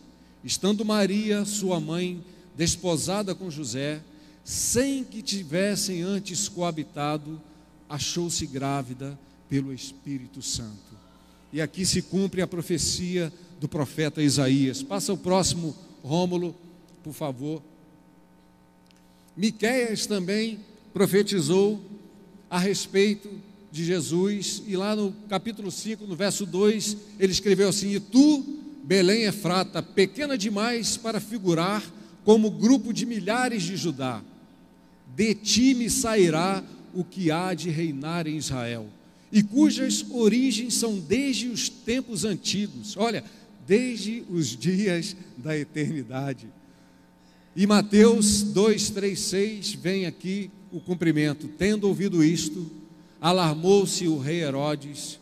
Estando 0.46 0.84
Maria, 0.84 1.44
sua 1.44 1.80
mãe, 1.80 2.24
desposada 2.56 3.34
com 3.34 3.50
José, 3.50 4.00
sem 4.44 5.02
que 5.02 5.20
tivessem 5.20 6.02
antes 6.02 6.48
coabitado, 6.48 7.42
achou-se 7.88 8.46
grávida 8.46 9.18
pelo 9.48 9.74
Espírito 9.74 10.40
Santo. 10.40 10.96
E 11.52 11.60
aqui 11.60 11.84
se 11.84 12.00
cumpre 12.00 12.42
a 12.42 12.46
profecia 12.46 13.32
do 13.58 13.68
profeta 13.68 14.22
Isaías. 14.22 14.84
Passa 14.84 15.12
o 15.12 15.18
próximo, 15.18 15.74
Rômulo, 16.04 16.54
por 17.02 17.12
favor. 17.12 17.60
Miqueias 19.36 20.06
também 20.06 20.60
profetizou 20.94 21.82
a 22.48 22.60
respeito 22.60 23.28
de 23.72 23.84
Jesus, 23.84 24.62
e 24.64 24.76
lá 24.76 24.94
no 24.94 25.12
capítulo 25.28 25.72
5, 25.72 26.06
no 26.06 26.14
verso 26.14 26.46
2, 26.46 26.96
ele 27.18 27.32
escreveu 27.32 27.68
assim: 27.68 27.96
E 27.96 27.98
tu, 27.98 28.62
Belém 28.86 29.24
Efrata, 29.24 29.82
pequena 29.82 30.38
demais 30.38 30.96
para 30.96 31.18
figurar 31.18 31.82
como 32.24 32.52
grupo 32.52 32.92
de 32.92 33.04
milhares 33.04 33.64
de 33.64 33.76
Judá, 33.76 34.22
de 35.16 35.34
ti 35.34 35.74
me 35.74 35.90
sairá 35.90 36.62
o 36.94 37.02
que 37.02 37.32
há 37.32 37.52
de 37.52 37.68
reinar 37.68 38.28
em 38.28 38.36
Israel, 38.36 38.86
e 39.32 39.42
cujas 39.42 40.06
origens 40.08 40.74
são 40.74 41.00
desde 41.00 41.48
os 41.48 41.68
tempos 41.68 42.24
antigos, 42.24 42.96
olha, 42.96 43.24
desde 43.66 44.22
os 44.30 44.56
dias 44.56 45.16
da 45.36 45.58
eternidade. 45.58 46.46
E 47.56 47.66
Mateus 47.66 48.42
2, 48.42 48.90
3, 48.90 49.18
6 49.18 49.74
vem 49.74 50.06
aqui 50.06 50.48
o 50.70 50.78
cumprimento. 50.78 51.48
Tendo 51.48 51.88
ouvido 51.88 52.22
isto, 52.22 52.70
alarmou-se 53.20 54.06
o 54.06 54.18
rei 54.18 54.42
Herodes 54.42 55.18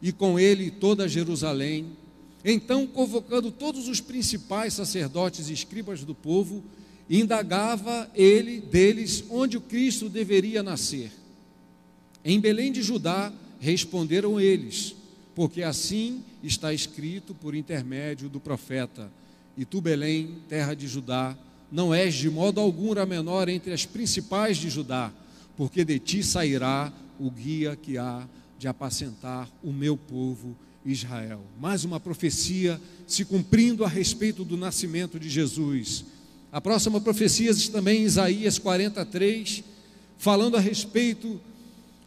e 0.00 0.12
com 0.12 0.38
ele 0.38 0.70
toda 0.70 1.08
Jerusalém. 1.08 1.86
Então, 2.44 2.86
convocando 2.86 3.50
todos 3.50 3.88
os 3.88 4.00
principais 4.00 4.74
sacerdotes 4.74 5.48
e 5.48 5.52
escribas 5.52 6.04
do 6.04 6.14
povo, 6.14 6.62
indagava 7.10 8.08
ele 8.14 8.60
deles 8.60 9.24
onde 9.30 9.56
o 9.56 9.60
Cristo 9.60 10.08
deveria 10.08 10.62
nascer. 10.62 11.10
Em 12.24 12.38
Belém 12.40 12.70
de 12.70 12.82
Judá, 12.82 13.32
responderam 13.60 14.40
eles, 14.40 14.94
porque 15.34 15.62
assim 15.62 16.22
está 16.42 16.72
escrito 16.72 17.34
por 17.34 17.54
intermédio 17.54 18.28
do 18.28 18.38
profeta: 18.38 19.10
E 19.56 19.64
tu, 19.64 19.80
Belém, 19.80 20.36
terra 20.48 20.74
de 20.74 20.86
Judá, 20.86 21.36
não 21.70 21.92
és 21.92 22.14
de 22.14 22.30
modo 22.30 22.60
algum 22.60 22.98
a 22.98 23.06
menor 23.06 23.48
entre 23.48 23.72
as 23.72 23.84
principais 23.84 24.56
de 24.56 24.70
Judá, 24.70 25.12
porque 25.56 25.84
de 25.84 25.98
ti 25.98 26.22
sairá 26.22 26.92
o 27.18 27.30
guia 27.30 27.76
que 27.76 27.98
há 27.98 28.26
de 28.58 28.68
apacentar 28.68 29.48
o 29.62 29.72
meu 29.72 29.96
povo 29.96 30.56
Israel. 30.92 31.40
Mais 31.60 31.84
uma 31.84 32.00
profecia 32.00 32.80
se 33.06 33.24
cumprindo 33.24 33.84
a 33.84 33.88
respeito 33.88 34.44
do 34.44 34.56
nascimento 34.56 35.18
de 35.18 35.28
Jesus. 35.28 36.04
A 36.50 36.60
próxima 36.60 37.00
profecia 37.00 37.50
está 37.50 37.78
também 37.78 38.02
em 38.02 38.04
Isaías 38.04 38.58
43, 38.58 39.62
falando 40.16 40.56
a 40.56 40.60
respeito 40.60 41.40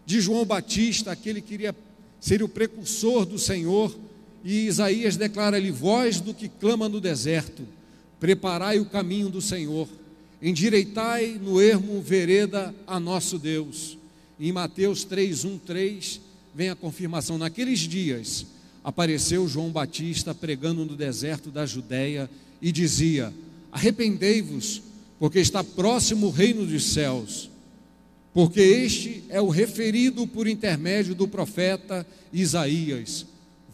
de 0.05 0.19
João 0.19 0.45
Batista, 0.45 1.11
aquele 1.11 1.41
que 1.41 1.49
queria 1.49 1.75
ser 2.19 2.41
o 2.41 2.49
precursor 2.49 3.25
do 3.25 3.37
Senhor, 3.37 3.95
e 4.43 4.65
Isaías 4.65 5.15
declara-lhe: 5.15 5.71
Voz 5.71 6.19
do 6.19 6.33
que 6.33 6.49
clama 6.49 6.89
no 6.89 6.99
deserto 6.99 7.63
Preparai 8.21 8.79
o 8.79 8.85
caminho 8.85 9.29
do 9.29 9.41
Senhor, 9.41 9.89
endireitai 10.39 11.39
no 11.41 11.59
ermo 11.59 11.99
vereda 12.03 12.73
a 12.85 12.99
nosso 12.99 13.39
Deus. 13.39 13.97
Em 14.39 14.51
Mateus 14.51 15.03
3, 15.03 15.43
1, 15.43 15.57
3, 15.57 16.21
vem 16.53 16.69
a 16.69 16.75
confirmação. 16.75 17.39
Naqueles 17.39 17.79
dias 17.79 18.45
apareceu 18.83 19.47
João 19.47 19.69
Batista 19.69 20.33
pregando 20.33 20.85
no 20.85 20.95
deserto 20.95 21.49
da 21.49 21.65
Judéia 21.65 22.29
e 22.61 22.71
dizia: 22.71 23.33
Arrependei-vos, 23.71 24.81
porque 25.19 25.39
está 25.39 25.63
próximo 25.63 26.27
o 26.27 26.31
reino 26.31 26.65
dos 26.65 26.93
céus. 26.93 27.49
Porque 28.33 28.61
este 28.61 29.25
é 29.27 29.41
o 29.41 29.49
referido 29.49 30.25
por 30.25 30.47
intermédio 30.47 31.13
do 31.13 31.27
profeta 31.27 32.07
Isaías, 32.31 33.25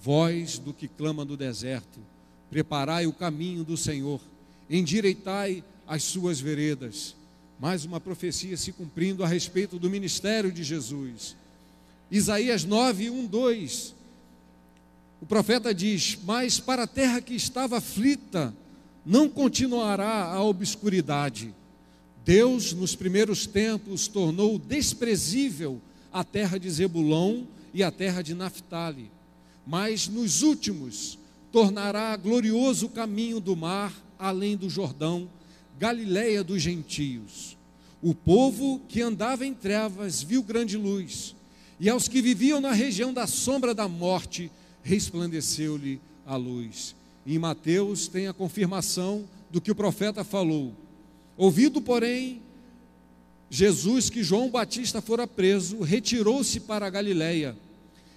voz 0.03 0.57
do 0.57 0.73
que 0.73 0.87
clama 0.87 1.23
no 1.23 1.37
deserto: 1.37 1.99
Preparai 2.49 3.05
o 3.05 3.13
caminho 3.13 3.63
do 3.63 3.77
Senhor 3.77 4.19
endireitai 4.69 5.63
as 5.87 6.03
suas 6.03 6.39
veredas. 6.39 7.15
Mais 7.59 7.85
uma 7.85 7.99
profecia 7.99 8.55
se 8.57 8.71
cumprindo 8.71 9.23
a 9.23 9.27
respeito 9.27 9.79
do 9.79 9.89
ministério 9.89 10.51
de 10.51 10.63
Jesus. 10.63 11.35
Isaías 12.11 12.63
9, 12.63 13.09
1, 13.09 13.25
2. 13.25 13.95
O 15.21 15.25
profeta 15.25 15.73
diz: 15.73 16.17
Mas 16.23 16.59
para 16.59 16.83
a 16.83 16.87
terra 16.87 17.21
que 17.21 17.33
estava 17.33 17.77
aflita, 17.77 18.53
não 19.05 19.29
continuará 19.29 20.25
a 20.25 20.43
obscuridade. 20.43 21.53
Deus, 22.25 22.73
nos 22.73 22.95
primeiros 22.95 23.47
tempos, 23.47 24.07
tornou 24.07 24.59
desprezível 24.59 25.81
a 26.11 26.23
terra 26.23 26.57
de 26.57 26.69
Zebulão 26.69 27.47
e 27.73 27.83
a 27.83 27.91
terra 27.91 28.21
de 28.21 28.33
Naphtali. 28.33 29.09
Mas 29.65 30.07
nos 30.07 30.41
últimos, 30.41 31.17
tornará 31.51 32.15
glorioso 32.17 32.87
o 32.87 32.89
caminho 32.89 33.39
do 33.39 33.55
mar 33.55 33.93
além 34.19 34.57
do 34.57 34.69
Jordão, 34.69 35.29
Galiléia 35.79 36.43
dos 36.43 36.61
gentios. 36.61 37.55
O 38.01 38.15
povo 38.15 38.81
que 38.89 39.01
andava 39.01 39.45
em 39.45 39.53
trevas 39.53 40.23
viu 40.23 40.41
grande 40.41 40.75
luz, 40.75 41.35
e 41.79 41.87
aos 41.87 42.07
que 42.07 42.21
viviam 42.21 42.59
na 42.59 42.71
região 42.71 43.13
da 43.13 43.27
sombra 43.27 43.75
da 43.75 43.87
morte, 43.87 44.51
resplandeceu-lhe 44.87 45.99
a 46.25 46.37
luz. 46.37 46.95
E 47.25 47.35
em 47.35 47.39
Mateus 47.39 48.07
tem 48.07 48.27
a 48.27 48.33
confirmação 48.33 49.25
do 49.51 49.59
que 49.59 49.69
o 49.69 49.75
profeta 49.75 50.23
falou. 50.23 50.73
Ouvido, 51.35 51.81
porém, 51.81 52.41
Jesus 53.49 54.09
que 54.09 54.23
João 54.23 54.49
Batista 54.49 55.01
fora 55.01 55.27
preso, 55.27 55.81
retirou-se 55.81 56.61
para 56.61 56.87
a 56.87 56.89
Galiléia 56.89 57.55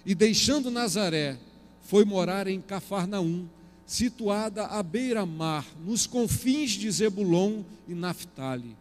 e 0.05 0.15
deixando 0.15 0.71
Nazaré, 0.71 1.37
foi 1.81 2.05
morar 2.05 2.47
em 2.47 2.61
Cafarnaum 2.61 3.45
situada 3.85 4.67
à 4.67 4.81
beira-mar, 4.81 5.65
nos 5.85 6.07
confins 6.07 6.71
de 6.71 6.89
Zebulon 6.89 7.63
e 7.89 7.93
Naphtali, 7.93 8.77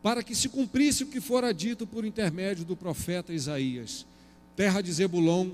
para 0.00 0.22
que 0.22 0.36
se 0.36 0.48
cumprisse 0.48 1.02
o 1.02 1.08
que 1.08 1.20
fora 1.20 1.52
dito 1.52 1.84
por 1.88 2.04
intermédio 2.04 2.64
do 2.64 2.76
profeta 2.76 3.32
Isaías: 3.32 4.06
terra 4.54 4.80
de 4.80 4.92
Zebulon, 4.92 5.50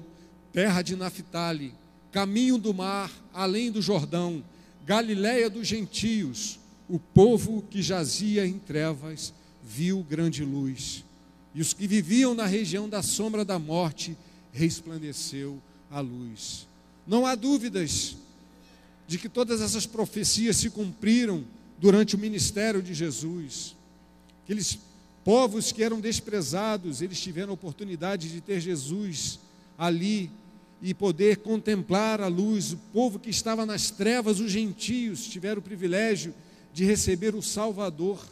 terra 0.59 0.83
de 0.83 0.97
Naphtali, 0.97 1.73
caminho 2.11 2.59
do 2.59 2.75
mar, 2.75 3.13
além 3.33 3.71
do 3.71 3.81
Jordão, 3.81 4.43
Galiléia 4.85 5.49
dos 5.49 5.69
gentios, 5.69 6.59
o 6.89 6.99
povo 6.99 7.63
que 7.71 7.81
jazia 7.81 8.45
em 8.45 8.59
trevas 8.59 9.33
viu 9.63 10.03
grande 10.03 10.45
luz, 10.45 11.05
e 11.55 11.61
os 11.61 11.73
que 11.73 11.87
viviam 11.87 12.35
na 12.35 12.45
região 12.45 12.89
da 12.89 13.05
sombra 13.05 13.45
da 13.45 13.57
morte 13.57 14.19
resplandeceu 14.53 15.63
a 15.89 16.01
luz. 16.01 16.67
Não 17.07 17.25
há 17.25 17.37
dúvidas 17.37 18.17
de 19.07 19.17
que 19.17 19.29
todas 19.29 19.61
essas 19.61 19.87
profecias 19.87 20.57
se 20.57 20.71
cumpriram 20.71 21.45
durante 21.79 22.17
o 22.17 22.19
ministério 22.19 22.83
de 22.83 22.95
Jesus. 22.95 23.77
Aqueles 24.43 24.77
povos 25.25 25.71
que 25.71 25.85
eram 25.85 26.01
desprezados, 26.01 27.01
eles 27.01 27.21
tiveram 27.21 27.51
a 27.51 27.55
oportunidade 27.55 28.29
de 28.29 28.41
ter 28.41 28.61
Jesus 28.61 29.39
ali 29.79 30.29
e 30.81 30.95
poder 30.95 31.39
contemplar 31.39 32.21
a 32.21 32.29
luz. 32.29 32.73
O 32.73 32.77
povo 32.93 33.19
que 33.19 33.31
estava 33.31 33.67
nas 33.67 33.91
trevas, 33.91 34.41
os 34.41 34.51
gentios, 34.51 35.27
tiveram 35.27 35.61
o 35.61 35.63
privilégio 35.63 36.35
de 36.73 36.85
receber 36.85 37.35
o 37.35 37.43
Salvador. 37.43 38.25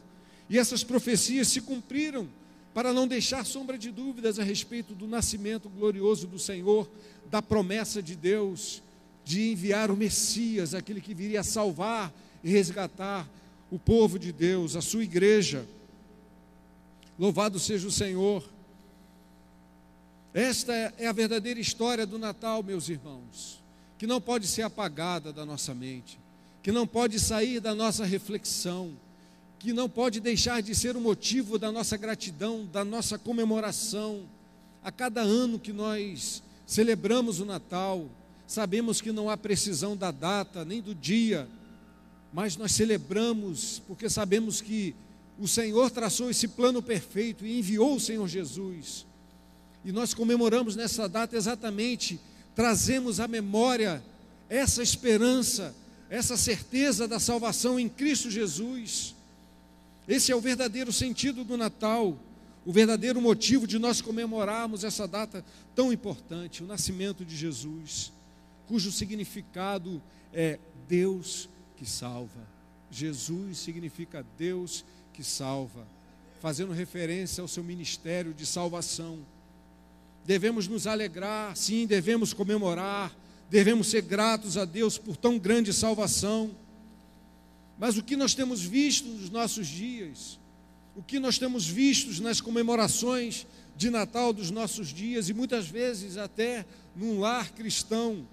E 0.49 0.59
essas 0.59 0.85
profecias 0.85 1.49
se 1.49 1.61
cumpriram 1.61 2.29
para 2.73 2.93
não 2.93 3.09
deixar 3.09 3.45
sombra 3.45 3.79
de 3.79 3.91
dúvidas 3.91 4.38
a 4.38 4.45
respeito 4.45 4.95
do 4.95 5.07
nascimento 5.07 5.69
glorioso 5.69 6.26
do 6.26 6.38
Senhor, 6.38 6.88
da 7.31 7.41
promessa 7.41 8.03
de 8.03 8.15
Deus 8.15 8.83
de 9.26 9.50
enviar 9.50 9.91
o 9.91 9.97
Messias, 9.97 10.73
aquele 10.73 11.00
que 11.00 11.12
viria 11.12 11.43
salvar 11.43 12.15
e 12.45 12.49
resgatar 12.49 13.29
o 13.69 13.76
povo 13.76 14.21
de 14.21 14.31
Deus, 14.31 14.76
a 14.76 14.81
sua 14.81 15.03
igreja. 15.03 15.67
Louvado 17.19 17.59
seja 17.59 17.88
o 17.88 17.91
Senhor. 17.91 18.49
Esta 20.37 20.75
é 20.99 21.07
a 21.07 21.12
verdadeira 21.12 21.59
história 21.59 22.05
do 22.05 22.19
Natal, 22.19 22.62
meus 22.62 22.90
irmãos, 22.90 23.59
que 23.97 24.07
não 24.07 24.21
pode 24.21 24.47
ser 24.47 24.61
apagada 24.61 25.33
da 25.33 25.47
nossa 25.47 25.75
mente, 25.75 26.21
que 26.62 26.71
não 26.71 26.87
pode 26.87 27.19
sair 27.19 27.59
da 27.59 27.75
nossa 27.75 28.05
reflexão, 28.05 28.93
que 29.59 29.73
não 29.73 29.88
pode 29.88 30.21
deixar 30.21 30.61
de 30.61 30.75
ser 30.75 30.95
o 30.95 31.00
motivo 31.00 31.59
da 31.59 31.73
nossa 31.73 31.97
gratidão, 31.97 32.66
da 32.71 32.85
nossa 32.85 33.19
comemoração. 33.19 34.25
A 34.85 34.93
cada 34.93 35.23
ano 35.23 35.59
que 35.59 35.73
nós 35.73 36.43
celebramos 36.66 37.40
o 37.40 37.47
Natal, 37.47 38.05
sabemos 38.47 39.00
que 39.00 39.12
não 39.12 39.31
há 39.31 39.38
precisão 39.38 39.97
da 39.97 40.11
data 40.11 40.66
nem 40.66 40.83
do 40.83 40.95
dia, 40.95 41.49
mas 42.31 42.59
nós 42.59 42.73
celebramos 42.73 43.81
porque 43.88 44.11
sabemos 44.11 44.61
que 44.61 44.95
o 45.38 45.49
Senhor 45.49 45.90
traçou 45.90 46.28
esse 46.28 46.47
plano 46.47 46.83
perfeito 46.83 47.47
e 47.47 47.59
enviou 47.59 47.97
o 47.97 48.00
Senhor 48.00 48.28
Jesus 48.28 49.07
e 49.87 49.93
nós 49.93 50.12
comemoramos 50.12 50.75
nessa 50.75 51.09
data 51.09 51.37
exatamente, 51.37 52.19
trazemos 52.57 53.21
à 53.21 53.28
memória 53.28 54.02
essa 54.49 54.83
esperança, 54.83 55.73
essa 56.11 56.37
certeza 56.37 57.07
da 57.07 57.21
salvação 57.21 57.78
em 57.78 57.88
Cristo 57.88 58.28
Jesus. 58.28 59.14
Esse 60.09 60.33
é 60.33 60.35
o 60.35 60.40
verdadeiro 60.40 60.93
sentido 60.93 61.45
do 61.45 61.57
Natal, 61.57 62.19
o 62.64 62.73
verdadeiro 62.73 63.21
motivo 63.23 63.64
de 63.64 63.78
nós 63.78 64.00
comemorarmos 64.00 64.83
essa 64.83 65.07
data 65.07 65.45
tão 65.73 65.93
importante, 65.93 66.64
o 66.64 66.66
nascimento 66.66 67.25
de 67.25 67.37
Jesus, 67.37 68.12
cujo 68.66 68.90
significado 68.90 70.02
é 70.33 70.59
Deus 70.88 71.49
que 71.76 71.87
salva. 71.87 72.45
Jesus 72.90 73.59
significa 73.59 74.26
Deus 74.37 74.85
que 75.12 75.23
salva, 75.23 75.87
fazendo 76.40 76.73
referência 76.73 77.40
ao 77.40 77.47
seu 77.47 77.62
ministério 77.62 78.35
de 78.35 78.45
salvação 78.45 79.25
devemos 80.26 80.66
nos 80.66 80.87
alegrar, 80.88 81.56
sim, 81.56 81.87
devemos 81.87 82.33
comemorar, 82.35 83.16
devemos 83.49 83.87
ser 83.87 84.02
gratos 84.02 84.59
a 84.59 84.64
Deus 84.64 84.99
por 84.99 85.16
tão 85.16 85.38
grande 85.38 85.73
salvação. 85.73 86.50
Mas 87.78 87.97
o 87.97 88.02
que 88.02 88.16
nós 88.16 88.35
temos 88.35 88.61
visto 88.61 89.09
nos 89.09 89.30
nossos 89.30 89.68
dias, 89.68 90.38
o 90.97 91.02
que 91.02 91.21
nós 91.21 91.38
temos 91.38 91.66
visto 91.66 92.21
nas 92.23 92.40
comemorações 92.40 93.47
de 93.76 93.88
Natal 93.88 94.33
dos 94.33 94.50
nossos 94.50 94.88
dias 94.88 95.28
e 95.28 95.35
muitas 95.35 95.68
vezes 95.68 96.16
até 96.16 96.66
num 96.97 97.21
lar 97.21 97.52
cristão, 97.52 98.26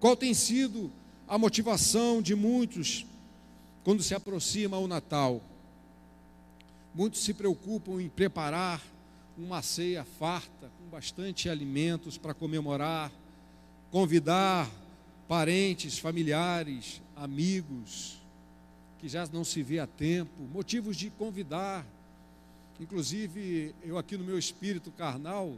qual 0.00 0.16
tem 0.16 0.34
sido 0.34 0.90
a 1.28 1.38
motivação 1.38 2.20
de 2.20 2.34
muitos 2.34 3.06
quando 3.84 4.02
se 4.02 4.14
aproxima 4.14 4.78
o 4.78 4.88
Natal? 4.88 5.40
Muitos 6.92 7.22
se 7.22 7.32
preocupam 7.32 8.02
em 8.02 8.08
preparar 8.08 8.82
uma 9.42 9.62
ceia 9.62 10.04
farta, 10.04 10.70
com 10.78 10.90
bastante 10.90 11.48
alimentos 11.48 12.18
para 12.18 12.34
comemorar, 12.34 13.10
convidar 13.90 14.70
parentes, 15.26 15.98
familiares, 15.98 17.00
amigos, 17.16 18.20
que 18.98 19.08
já 19.08 19.26
não 19.32 19.44
se 19.44 19.62
vê 19.62 19.78
há 19.78 19.86
tempo, 19.86 20.42
motivos 20.52 20.96
de 20.96 21.10
convidar. 21.10 21.86
Inclusive, 22.78 23.74
eu 23.82 23.96
aqui 23.96 24.16
no 24.16 24.24
meu 24.24 24.38
espírito 24.38 24.90
carnal, 24.90 25.54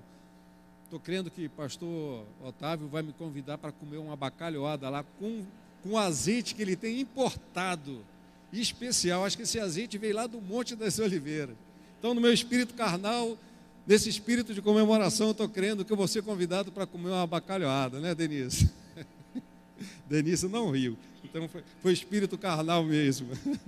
estou 0.85 1.01
crendo 1.01 1.31
que 1.31 1.49
pastor 1.49 2.27
Otávio 2.43 2.89
vai 2.89 3.03
me 3.03 3.13
convidar 3.13 3.59
para 3.59 3.73
comer 3.73 3.97
uma 3.97 4.15
bacalhoada 4.15 4.89
lá 4.91 5.05
com, 5.19 5.45
com 5.83 5.97
azeite 5.97 6.55
que 6.55 6.63
ele 6.63 6.77
tem 6.77 7.01
importado, 7.01 8.05
especial. 8.53 9.25
Acho 9.25 9.37
que 9.37 9.45
esse 9.45 9.59
azeite 9.59 9.97
veio 9.99 10.15
lá 10.15 10.27
do 10.27 10.41
Monte 10.41 10.77
das 10.77 10.99
Oliveiras. 10.99 11.57
Então, 11.99 12.13
no 12.13 12.21
meu 12.21 12.33
espírito 12.33 12.75
carnal, 12.75 13.39
Nesse 13.87 14.09
espírito 14.09 14.55
de 14.55 14.63
comemoração, 14.63 15.33
estou 15.33 15.49
crendo 15.49 15.85
que 15.85 15.93
eu 15.93 15.97
vou 15.97 16.07
ser 16.07 16.23
convidado 16.23 16.71
para 16.71 16.87
comer 16.87 17.09
uma 17.09 17.27
bacalhoada, 17.27 17.99
né, 17.99 18.15
Denise? 18.15 18.71
Denise 20.09 20.47
não 20.47 20.71
riu. 20.71 20.97
Então 21.25 21.49
foi, 21.49 21.65
foi 21.83 21.93
espírito 21.93 22.39
carnal 22.39 22.85
mesmo. 22.85 23.29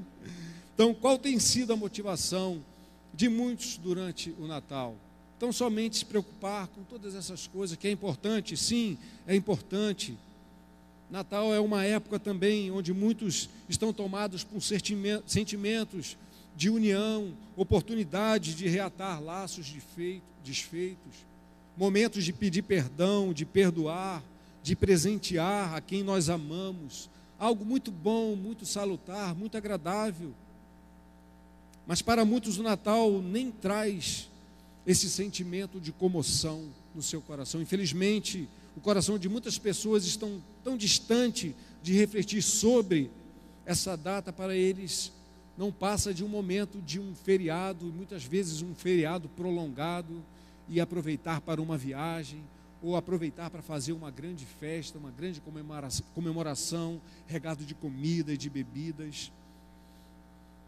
Então, 0.75 0.93
qual 0.93 1.17
tem 1.17 1.39
sido 1.39 1.73
a 1.73 1.77
motivação 1.77 2.61
de 3.13 3.29
muitos 3.29 3.77
durante 3.77 4.35
o 4.41 4.47
Natal? 4.49 4.97
Então, 5.37 5.53
somente 5.53 5.99
se 5.99 6.05
preocupar 6.05 6.67
com 6.67 6.83
todas 6.83 7.15
essas 7.15 7.47
coisas, 7.47 7.77
que 7.77 7.87
é 7.87 7.93
importante, 7.93 8.57
sim, 8.57 8.99
é 9.25 9.37
importante. 9.37 10.19
Natal 11.09 11.55
é 11.55 11.61
uma 11.61 11.85
época 11.85 12.19
também 12.19 12.73
onde 12.73 12.93
muitos 12.93 13.49
estão 13.69 13.93
tomados 13.93 14.43
por 14.43 14.61
sentimentos 14.61 16.17
de 16.57 16.71
união, 16.71 17.37
oportunidade 17.57 18.55
de 18.55 18.69
reatar 18.69 19.23
laços 19.23 19.67
desfeitos, 20.45 21.15
momentos 21.77 22.25
de 22.25 22.33
pedir 22.33 22.63
perdão, 22.63 23.33
de 23.33 23.45
perdoar, 23.45 24.23
de 24.63 24.77
presentear 24.77 25.75
a 25.75 25.81
quem 25.81 26.03
nós 26.03 26.29
amamos. 26.29 27.11
Algo 27.39 27.65
muito 27.65 27.91
bom, 27.91 28.37
muito 28.37 28.65
salutar, 28.65 29.35
muito 29.35 29.57
agradável. 29.57 30.33
Mas 31.87 32.01
para 32.01 32.25
muitos 32.25 32.59
o 32.59 32.63
Natal 32.63 33.21
nem 33.21 33.51
traz 33.51 34.31
esse 34.87 35.11
sentimento 35.11 35.81
de 35.81 35.93
comoção 35.93 36.69
no 36.95 37.03
seu 37.03 37.21
coração. 37.21 37.61
Infelizmente, 37.61 38.49
o 38.77 38.81
coração 38.81 39.19
de 39.19 39.29
muitas 39.29 39.59
pessoas 39.59 40.05
estão 40.05 40.43
tão 40.63 40.77
distante 40.77 41.55
de 41.83 41.93
refletir 41.93 42.43
sobre 42.43 43.11
essa 43.67 43.97
data 43.97 44.33
para 44.33 44.55
eles 44.55 45.13
não 45.57 45.71
passa 45.71 46.13
de 46.13 46.25
um 46.25 46.29
momento 46.29 46.81
de 46.81 46.99
um 46.99 47.15
feriado, 47.15 47.87
muitas 47.87 48.25
vezes 48.25 48.63
um 48.63 48.75
feriado 48.75 49.29
prolongado, 49.29 50.23
e 50.69 50.81
aproveitar 50.81 51.41
para 51.41 51.61
uma 51.61 51.77
viagem, 51.77 52.43
ou 52.83 52.97
aproveitar 52.97 53.51
para 53.51 53.63
fazer 53.63 53.93
uma 53.93 54.11
grande 54.11 54.45
festa, 54.45 54.99
uma 54.99 55.11
grande 55.11 55.43
comemoração, 56.15 57.01
regado 57.27 57.65
de 57.65 57.75
comida 57.75 58.33
e 58.33 58.37
de 58.37 58.51
bebidas. 58.51 59.33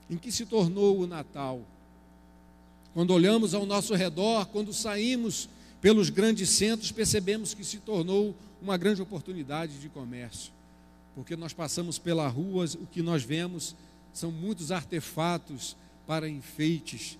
Em 0.08 0.16
que 0.16 0.30
se 0.30 0.46
tornou 0.46 0.98
o 1.00 1.06
Natal? 1.06 1.60
Quando 2.94 3.12
olhamos 3.12 3.52
ao 3.52 3.66
nosso 3.66 3.94
redor, 3.94 4.46
quando 4.46 4.72
saímos 4.72 5.48
pelos 5.80 6.08
grandes 6.08 6.48
centros, 6.50 6.90
percebemos 6.90 7.52
que 7.52 7.64
se 7.64 7.78
tornou 7.78 8.34
uma 8.62 8.78
grande 8.78 9.02
oportunidade 9.02 9.78
de 9.78 9.88
comércio. 9.88 10.52
Porque 11.14 11.36
nós 11.36 11.52
passamos 11.52 11.98
pelas 11.98 12.32
ruas, 12.32 12.74
o 12.74 12.86
que 12.86 13.02
nós 13.02 13.22
vemos 13.22 13.74
são 14.16 14.32
muitos 14.32 14.72
artefatos 14.72 15.76
para 16.06 16.28
enfeites, 16.28 17.18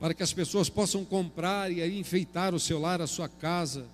para 0.00 0.12
que 0.12 0.22
as 0.22 0.32
pessoas 0.32 0.68
possam 0.68 1.04
comprar 1.04 1.70
e 1.70 1.80
aí 1.80 1.98
enfeitar 1.98 2.54
o 2.54 2.60
seu 2.60 2.80
lar, 2.80 3.00
a 3.00 3.06
sua 3.06 3.28
casa. 3.28 3.86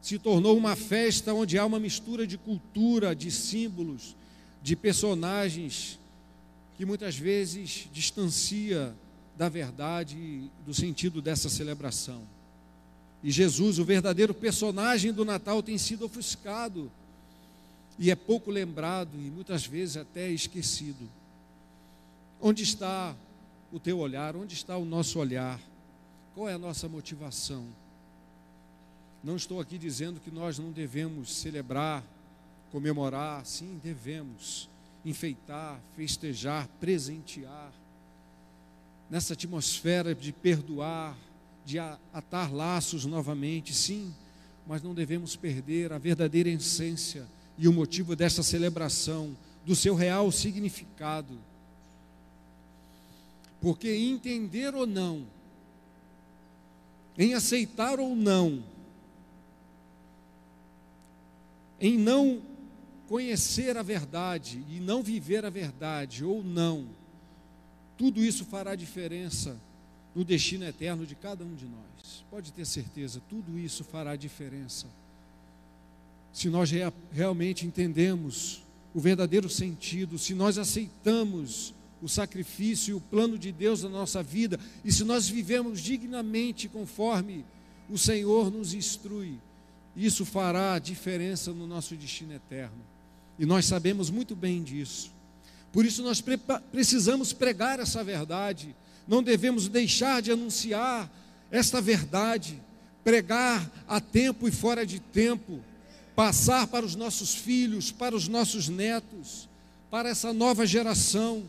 Se 0.00 0.18
tornou 0.18 0.56
uma 0.56 0.76
festa 0.76 1.34
onde 1.34 1.58
há 1.58 1.66
uma 1.66 1.80
mistura 1.80 2.26
de 2.26 2.38
cultura, 2.38 3.14
de 3.14 3.30
símbolos, 3.30 4.14
de 4.62 4.76
personagens 4.76 5.98
que 6.76 6.86
muitas 6.86 7.16
vezes 7.16 7.88
distancia 7.92 8.94
da 9.36 9.48
verdade 9.48 10.48
do 10.64 10.72
sentido 10.72 11.20
dessa 11.20 11.48
celebração. 11.48 12.22
E 13.22 13.30
Jesus, 13.30 13.78
o 13.78 13.84
verdadeiro 13.84 14.32
personagem 14.32 15.12
do 15.12 15.24
Natal, 15.24 15.62
tem 15.62 15.76
sido 15.76 16.06
ofuscado 16.06 16.90
e 17.98 18.10
é 18.10 18.14
pouco 18.14 18.50
lembrado 18.50 19.10
e 19.14 19.30
muitas 19.30 19.66
vezes 19.66 19.96
até 19.96 20.30
esquecido. 20.30 21.19
Onde 22.42 22.62
está 22.62 23.14
o 23.70 23.78
teu 23.78 23.98
olhar? 23.98 24.34
Onde 24.34 24.54
está 24.54 24.76
o 24.76 24.84
nosso 24.84 25.18
olhar? 25.18 25.60
Qual 26.34 26.48
é 26.48 26.54
a 26.54 26.58
nossa 26.58 26.88
motivação? 26.88 27.66
Não 29.22 29.36
estou 29.36 29.60
aqui 29.60 29.76
dizendo 29.76 30.18
que 30.18 30.30
nós 30.30 30.58
não 30.58 30.72
devemos 30.72 31.34
celebrar, 31.36 32.02
comemorar, 32.72 33.44
sim, 33.44 33.78
devemos 33.84 34.70
enfeitar, 35.04 35.78
festejar, 35.94 36.66
presentear. 36.80 37.70
Nessa 39.10 39.34
atmosfera 39.34 40.14
de 40.14 40.32
perdoar, 40.32 41.18
de 41.66 41.78
atar 41.78 42.50
laços 42.50 43.04
novamente, 43.04 43.74
sim, 43.74 44.14
mas 44.66 44.82
não 44.82 44.94
devemos 44.94 45.36
perder 45.36 45.92
a 45.92 45.98
verdadeira 45.98 46.48
essência 46.48 47.26
e 47.58 47.68
o 47.68 47.72
motivo 47.72 48.16
dessa 48.16 48.42
celebração, 48.42 49.36
do 49.66 49.76
seu 49.76 49.94
real 49.94 50.32
significado 50.32 51.38
porque 53.60 53.94
entender 53.94 54.74
ou 54.74 54.86
não, 54.86 55.26
em 57.18 57.34
aceitar 57.34 58.00
ou 58.00 58.16
não, 58.16 58.62
em 61.80 61.98
não 61.98 62.42
conhecer 63.08 63.76
a 63.76 63.82
verdade 63.82 64.64
e 64.68 64.80
não 64.80 65.02
viver 65.02 65.44
a 65.44 65.50
verdade 65.50 66.24
ou 66.24 66.42
não, 66.42 66.86
tudo 67.98 68.22
isso 68.24 68.44
fará 68.44 68.74
diferença 68.74 69.60
no 70.14 70.24
destino 70.24 70.64
eterno 70.64 71.04
de 71.04 71.14
cada 71.14 71.44
um 71.44 71.54
de 71.54 71.66
nós. 71.66 72.24
Pode 72.30 72.52
ter 72.52 72.64
certeza, 72.64 73.20
tudo 73.28 73.58
isso 73.58 73.84
fará 73.84 74.16
diferença. 74.16 74.86
Se 76.32 76.48
nós 76.48 76.70
realmente 77.12 77.66
entendemos 77.66 78.62
o 78.94 79.00
verdadeiro 79.00 79.48
sentido, 79.48 80.18
se 80.18 80.34
nós 80.34 80.56
aceitamos 80.58 81.74
o 82.02 82.08
sacrifício 82.08 82.92
e 82.92 82.94
o 82.94 83.00
plano 83.00 83.38
de 83.38 83.52
Deus 83.52 83.82
na 83.82 83.88
nossa 83.88 84.22
vida, 84.22 84.58
e 84.84 84.90
se 84.92 85.04
nós 85.04 85.28
vivemos 85.28 85.80
dignamente 85.80 86.68
conforme 86.68 87.44
o 87.88 87.98
Senhor 87.98 88.50
nos 88.50 88.72
instrui, 88.72 89.38
isso 89.96 90.24
fará 90.24 90.78
diferença 90.78 91.52
no 91.52 91.66
nosso 91.66 91.94
destino 91.96 92.32
eterno. 92.32 92.78
E 93.38 93.44
nós 93.44 93.66
sabemos 93.66 94.10
muito 94.10 94.36
bem 94.36 94.62
disso. 94.62 95.10
Por 95.72 95.84
isso 95.84 96.02
nós 96.02 96.22
precisamos 96.72 97.32
pregar 97.32 97.80
essa 97.80 98.02
verdade. 98.02 98.74
Não 99.06 99.22
devemos 99.22 99.68
deixar 99.68 100.20
de 100.22 100.30
anunciar 100.30 101.10
esta 101.50 101.80
verdade, 101.80 102.60
pregar 103.02 103.70
a 103.88 104.00
tempo 104.00 104.46
e 104.46 104.52
fora 104.52 104.86
de 104.86 105.00
tempo, 105.00 105.60
passar 106.14 106.66
para 106.66 106.84
os 106.84 106.94
nossos 106.94 107.34
filhos, 107.34 107.90
para 107.90 108.14
os 108.14 108.28
nossos 108.28 108.68
netos, 108.68 109.48
para 109.90 110.08
essa 110.08 110.32
nova 110.32 110.66
geração. 110.66 111.44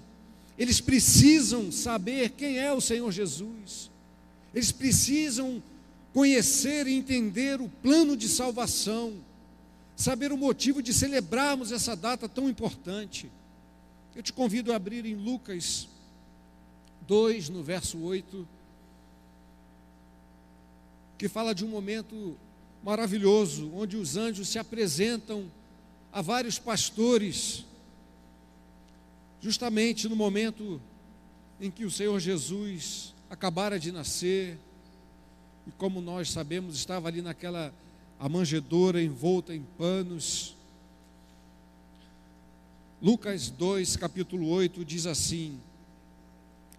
Eles 0.62 0.80
precisam 0.80 1.72
saber 1.72 2.30
quem 2.38 2.60
é 2.60 2.72
o 2.72 2.80
Senhor 2.80 3.12
Jesus. 3.12 3.90
Eles 4.54 4.72
precisam 4.72 5.62
conhecer 6.14 6.86
e 6.86 6.94
entender 6.94 7.60
o 7.60 7.68
plano 7.68 8.16
de 8.16 8.30
salvação, 8.30 9.16
saber 9.96 10.32
o 10.32 10.38
motivo 10.38 10.84
de 10.84 10.94
celebrarmos 10.94 11.72
essa 11.72 11.96
data 11.96 12.30
tão 12.30 12.48
importante. 12.48 13.28
Eu 14.16 14.22
te 14.22 14.32
convido 14.32 14.72
a 14.72 14.76
abrir 14.76 15.04
em 15.04 15.16
Lucas 15.16 15.88
2, 17.08 17.50
no 17.50 17.64
verso 17.64 17.98
8, 17.98 18.48
que 21.18 21.28
fala 21.28 21.56
de 21.56 21.66
um 21.66 21.70
momento 21.70 22.38
maravilhoso, 22.84 23.72
onde 23.74 23.98
os 23.98 24.16
anjos 24.16 24.48
se 24.48 24.60
apresentam 24.60 25.52
a 26.14 26.22
vários 26.22 26.60
pastores, 26.60 27.66
justamente 29.42 30.08
no 30.08 30.16
momento 30.16 30.80
em 31.60 31.70
que 31.72 31.84
o 31.84 31.92
Senhor 31.92 32.20
Jesus 32.20 33.14
acabara 33.30 33.80
de 33.80 33.92
nascer, 33.92 34.58
e 35.68 35.72
como 35.72 36.00
nós 36.02 36.32
sabemos, 36.32 36.76
estava 36.76 37.08
ali 37.08 37.22
naquela 37.22 37.74
a 38.20 38.30
manjedoura 38.30 39.02
envolta 39.02 39.54
em 39.56 39.64
panos. 39.80 40.56
Lucas 43.02 43.50
2, 43.50 43.96
capítulo 43.98 44.48
8 44.48 44.86
diz 44.86 45.08
assim: 45.08 45.60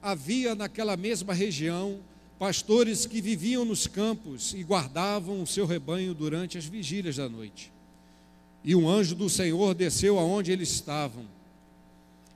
Havia 0.01 0.55
naquela 0.55 0.97
mesma 0.97 1.35
região 1.35 1.99
pastores 2.39 3.07
que 3.07 3.21
viviam 3.21 3.65
nos 3.65 3.89
campos 3.89 4.55
e 4.55 4.63
guardavam 4.63 5.43
o 5.43 5.47
seu 5.47 5.67
rebanho 5.67 6.15
durante 6.15 6.57
as 6.59 6.65
vigílias 6.65 7.17
da 7.17 7.29
noite. 7.29 7.73
E 8.65 8.77
um 8.77 8.89
anjo 8.89 9.17
do 9.17 9.29
Senhor 9.29 9.75
desceu 9.75 10.19
aonde 10.21 10.53
eles 10.53 10.71
estavam, 10.71 11.27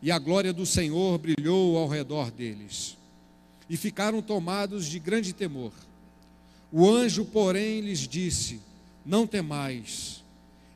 e 0.03 0.11
a 0.11 0.19
glória 0.19 0.53
do 0.53 0.67
Senhor 0.67 1.19
brilhou 1.19 1.77
ao 1.77 1.89
redor 1.89 2.31
deles, 2.31 2.97
e 3.69 3.77
ficaram 3.77 4.23
tomados 4.23 4.87
de 4.87 4.99
grande 4.99 5.33
temor. 5.33 5.73
O 6.71 6.89
anjo, 6.89 7.25
porém, 7.25 7.81
lhes 7.81 8.01
disse: 8.01 8.61
Não 9.05 9.27
temais, 9.27 10.23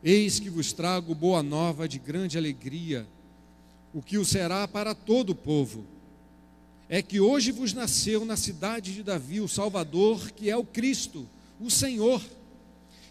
eis 0.03 0.41
que 0.41 0.51
vos 0.51 0.73
trago 0.73 1.15
boa 1.15 1.43
nova 1.43 1.89
de 1.89 1.99
grande 1.99 2.39
alegria, 2.39 3.07
o 3.93 4.01
que 4.01 4.19
o 4.19 4.25
será 4.25 4.67
para 4.67 4.95
todo 4.95 5.31
o 5.31 5.35
povo. 5.35 5.85
É 6.89 7.01
que 7.01 7.21
hoje 7.21 7.53
vos 7.53 7.73
nasceu 7.73 8.25
na 8.25 8.37
cidade 8.37 8.93
de 8.93 9.03
Davi 9.03 9.41
o 9.41 9.49
Salvador, 9.49 10.33
que 10.33 10.51
é 10.51 10.57
o 10.57 10.65
Cristo, 10.65 11.29
o 11.61 11.71
Senhor. 11.71 12.21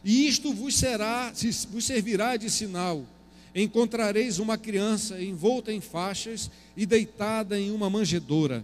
E 0.03 0.27
isto 0.27 0.53
vos 0.53 0.75
será, 0.75 1.31
vos 1.71 1.85
servirá 1.85 2.35
de 2.35 2.49
sinal. 2.49 3.05
Encontrareis 3.53 4.39
uma 4.39 4.57
criança 4.57 5.21
envolta 5.21 5.71
em 5.71 5.81
faixas 5.81 6.49
e 6.77 6.85
deitada 6.85 7.59
em 7.59 7.71
uma 7.71 7.89
manjedoura. 7.89 8.63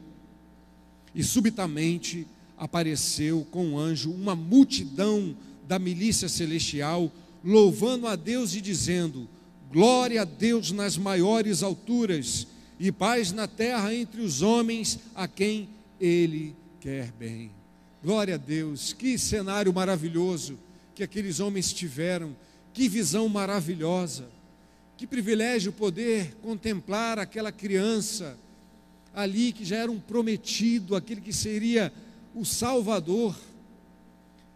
E 1.14 1.24
subitamente 1.24 2.28
apareceu 2.58 3.46
com 3.52 3.66
um 3.66 3.80
anjo 3.80 4.12
uma 4.12 4.36
multidão 4.36 5.36
da 5.68 5.80
milícia 5.80 6.30
celestial, 6.30 7.12
louvando 7.44 8.08
a 8.08 8.16
Deus 8.16 8.54
e 8.54 8.62
dizendo: 8.62 9.28
Glória 9.72 10.22
a 10.22 10.26
Deus 10.26 10.72
nas 10.72 10.98
maiores 10.98 11.64
alturas 11.64 12.48
e 12.80 12.92
paz 12.92 13.32
na 13.32 13.48
terra 13.48 13.94
entre 13.94 14.22
os 14.22 14.42
homens 14.42 15.00
a 15.16 15.28
quem 15.28 15.70
Ele 16.00 16.56
quer 16.80 17.12
bem. 17.18 17.52
Glória 18.04 18.36
a 18.36 18.38
Deus, 18.38 18.94
que 18.94 19.18
cenário 19.18 19.74
maravilhoso 19.74 20.60
que 20.94 21.04
aqueles 21.04 21.40
homens 21.40 21.74
tiveram, 21.74 22.36
que 22.74 22.88
visão 22.88 23.28
maravilhosa, 23.28 24.30
que 24.98 25.06
privilégio 25.06 25.72
poder 25.74 26.36
contemplar 26.42 27.20
aquela 27.20 27.52
criança 27.52 28.38
ali 29.14 29.52
que 29.52 29.66
já 29.66 29.78
era 29.78 29.92
um 29.92 30.00
prometido, 30.00 30.96
aquele 30.96 31.22
que 31.22 31.34
seria 31.34 31.92
o 32.34 32.46
Salvador. 32.46 33.36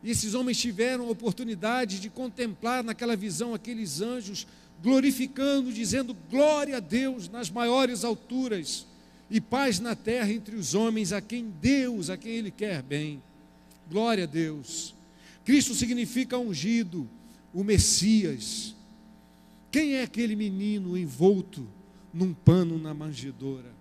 E 0.04 0.12
esses 0.12 0.34
homens 0.34 0.58
tiveram 0.58 1.08
a 1.08 1.12
oportunidade 1.12 2.00
de 2.00 2.10
contemplar 2.10 2.84
naquela 2.84 3.16
visão 3.16 3.54
aqueles 3.54 4.02
anjos 4.02 4.48
glorificando, 4.82 5.72
dizendo 5.72 6.16
glória 6.30 6.78
a 6.78 6.80
Deus 6.80 7.28
nas 7.28 7.50
maiores 7.50 8.04
alturas 8.04 8.86
e 9.30 9.40
paz 9.40 9.80
na 9.80 9.96
terra 9.96 10.32
entre 10.32 10.56
os 10.56 10.74
homens 10.74 11.12
a 11.12 11.22
quem 11.22 11.54
Deus, 11.62 12.10
a 12.10 12.18
quem 12.18 12.32
Ele 12.32 12.52
quer 12.52 12.82
bem. 12.82 13.22
Glória 13.90 14.24
a 14.24 14.28
Deus. 14.28 14.94
Cristo 15.44 15.74
significa 15.74 16.38
ungido, 16.38 17.08
o 17.54 17.64
Messias. 17.64 18.76
Quem 19.72 19.96
é 19.96 20.04
aquele 20.04 20.36
menino 20.36 20.98
envolto 20.98 21.68
num 22.14 22.34
pano 22.34 22.78
na 22.78 22.94
manjedoura? 22.94 23.72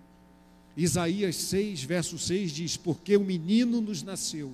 Isaías 0.77 1.35
6, 1.35 1.83
verso 1.83 2.17
6 2.17 2.51
diz: 2.51 2.77
Porque 2.77 3.17
o 3.17 3.21
um 3.21 3.25
menino 3.25 3.81
nos 3.81 4.03
nasceu, 4.03 4.51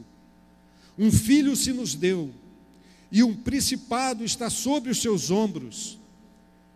um 0.98 1.12
filho 1.12 1.56
se 1.56 1.74
nos 1.74 1.94
deu, 1.94 2.32
e 3.12 3.22
um 3.22 3.36
principado 3.36 4.24
está 4.24 4.50
sobre 4.50 4.90
os 4.90 5.02
seus 5.02 5.30
ombros, 5.30 6.00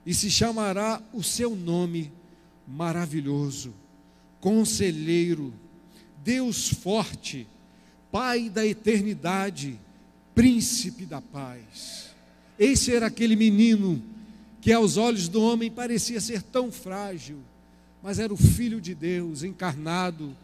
e 0.06 0.14
se 0.14 0.30
chamará 0.30 1.02
o 1.14 1.24
seu 1.24 1.56
nome 1.56 2.12
maravilhoso, 2.68 3.74
conselheiro, 4.40 5.54
Deus 6.24 6.70
forte, 6.70 7.48
Pai 8.12 8.50
da 8.50 8.66
eternidade, 8.66 9.80
príncipe 10.34 11.06
da 11.06 11.22
paz. 11.22 12.10
Esse 12.58 12.92
era 12.92 13.06
aquele 13.06 13.36
menino 13.36 14.02
que 14.62 14.72
aos 14.72 14.98
olhos 14.98 15.28
do 15.28 15.42
homem 15.42 15.72
parecia 15.72 16.20
ser 16.20 16.42
tão 16.42 16.72
frágil, 16.72 17.38
mas 18.04 18.20
era 18.20 18.34
o 18.34 18.38
Filho 18.38 18.82
de 18.82 18.94
Deus 18.94 19.44
encarnado, 19.44 20.36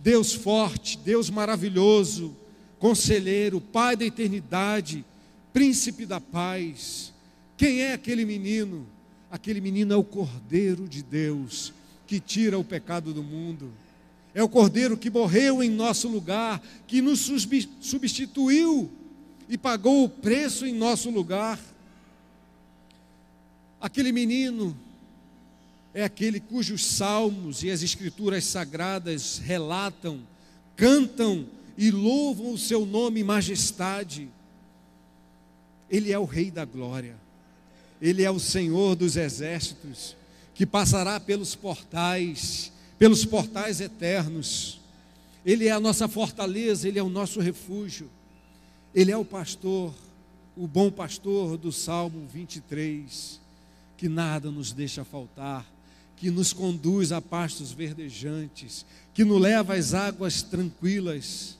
Deus 0.00 0.32
forte, 0.32 0.98
Deus 0.98 1.30
maravilhoso, 1.30 2.36
conselheiro, 2.78 3.60
Pai 3.60 3.96
da 3.96 4.04
eternidade, 4.04 5.04
príncipe 5.52 6.04
da 6.04 6.20
paz. 6.20 7.12
Quem 7.56 7.80
é 7.80 7.94
aquele 7.94 8.24
menino? 8.24 8.86
Aquele 9.30 9.60
menino 9.60 9.92
é 9.92 9.96
o 9.96 10.04
Cordeiro 10.04 10.86
de 10.88 11.02
Deus 11.02 11.72
que 12.06 12.20
tira 12.20 12.58
o 12.58 12.64
pecado 12.64 13.12
do 13.12 13.22
mundo. 13.22 13.72
É 14.34 14.42
o 14.42 14.48
Cordeiro 14.48 14.96
que 14.96 15.10
morreu 15.10 15.62
em 15.62 15.70
nosso 15.70 16.08
lugar, 16.08 16.62
que 16.86 17.00
nos 17.00 17.30
substituiu 17.80 18.90
e 19.48 19.56
pagou 19.56 20.04
o 20.04 20.08
preço 20.08 20.66
em 20.66 20.74
nosso 20.74 21.10
lugar. 21.10 21.58
Aquele 23.84 24.12
menino 24.12 24.74
é 25.92 26.04
aquele 26.04 26.40
cujos 26.40 26.82
salmos 26.82 27.62
e 27.62 27.70
as 27.70 27.82
escrituras 27.82 28.46
sagradas 28.46 29.36
relatam, 29.36 30.20
cantam 30.74 31.44
e 31.76 31.90
louvam 31.90 32.54
o 32.54 32.56
seu 32.56 32.86
nome 32.86 33.20
e 33.20 33.24
majestade. 33.24 34.30
Ele 35.90 36.10
é 36.10 36.18
o 36.18 36.24
Rei 36.24 36.50
da 36.50 36.64
Glória, 36.64 37.14
Ele 38.00 38.22
é 38.22 38.30
o 38.30 38.40
Senhor 38.40 38.96
dos 38.96 39.18
exércitos, 39.18 40.16
que 40.54 40.64
passará 40.64 41.20
pelos 41.20 41.54
portais, 41.54 42.72
pelos 42.98 43.26
portais 43.26 43.82
eternos. 43.82 44.80
Ele 45.44 45.66
é 45.66 45.72
a 45.72 45.78
nossa 45.78 46.08
fortaleza, 46.08 46.88
Ele 46.88 46.98
é 46.98 47.02
o 47.02 47.10
nosso 47.10 47.38
refúgio, 47.38 48.08
Ele 48.94 49.12
é 49.12 49.16
o 49.18 49.26
pastor, 49.26 49.92
o 50.56 50.66
bom 50.66 50.90
pastor 50.90 51.58
do 51.58 51.70
Salmo 51.70 52.26
23, 52.32 53.43
que 53.96 54.08
nada 54.08 54.50
nos 54.50 54.72
deixa 54.72 55.04
faltar 55.04 55.74
que 56.16 56.30
nos 56.30 56.52
conduz 56.52 57.12
a 57.12 57.20
pastos 57.20 57.72
verdejantes, 57.72 58.86
que 59.12 59.24
nos 59.24 59.40
leva 59.40 59.74
às 59.74 59.94
águas 59.94 60.42
tranquilas. 60.42 61.58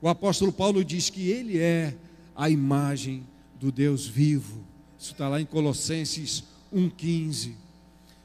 O 0.00 0.08
apóstolo 0.08 0.52
Paulo 0.52 0.84
diz 0.84 1.10
que 1.10 1.28
ele 1.28 1.58
é 1.58 1.94
a 2.34 2.48
imagem 2.48 3.26
do 3.60 3.72
Deus 3.72 4.06
vivo. 4.06 4.64
Isso 4.98 5.12
está 5.12 5.28
lá 5.28 5.40
em 5.40 5.46
Colossenses 5.46 6.44
1,15. 6.72 7.52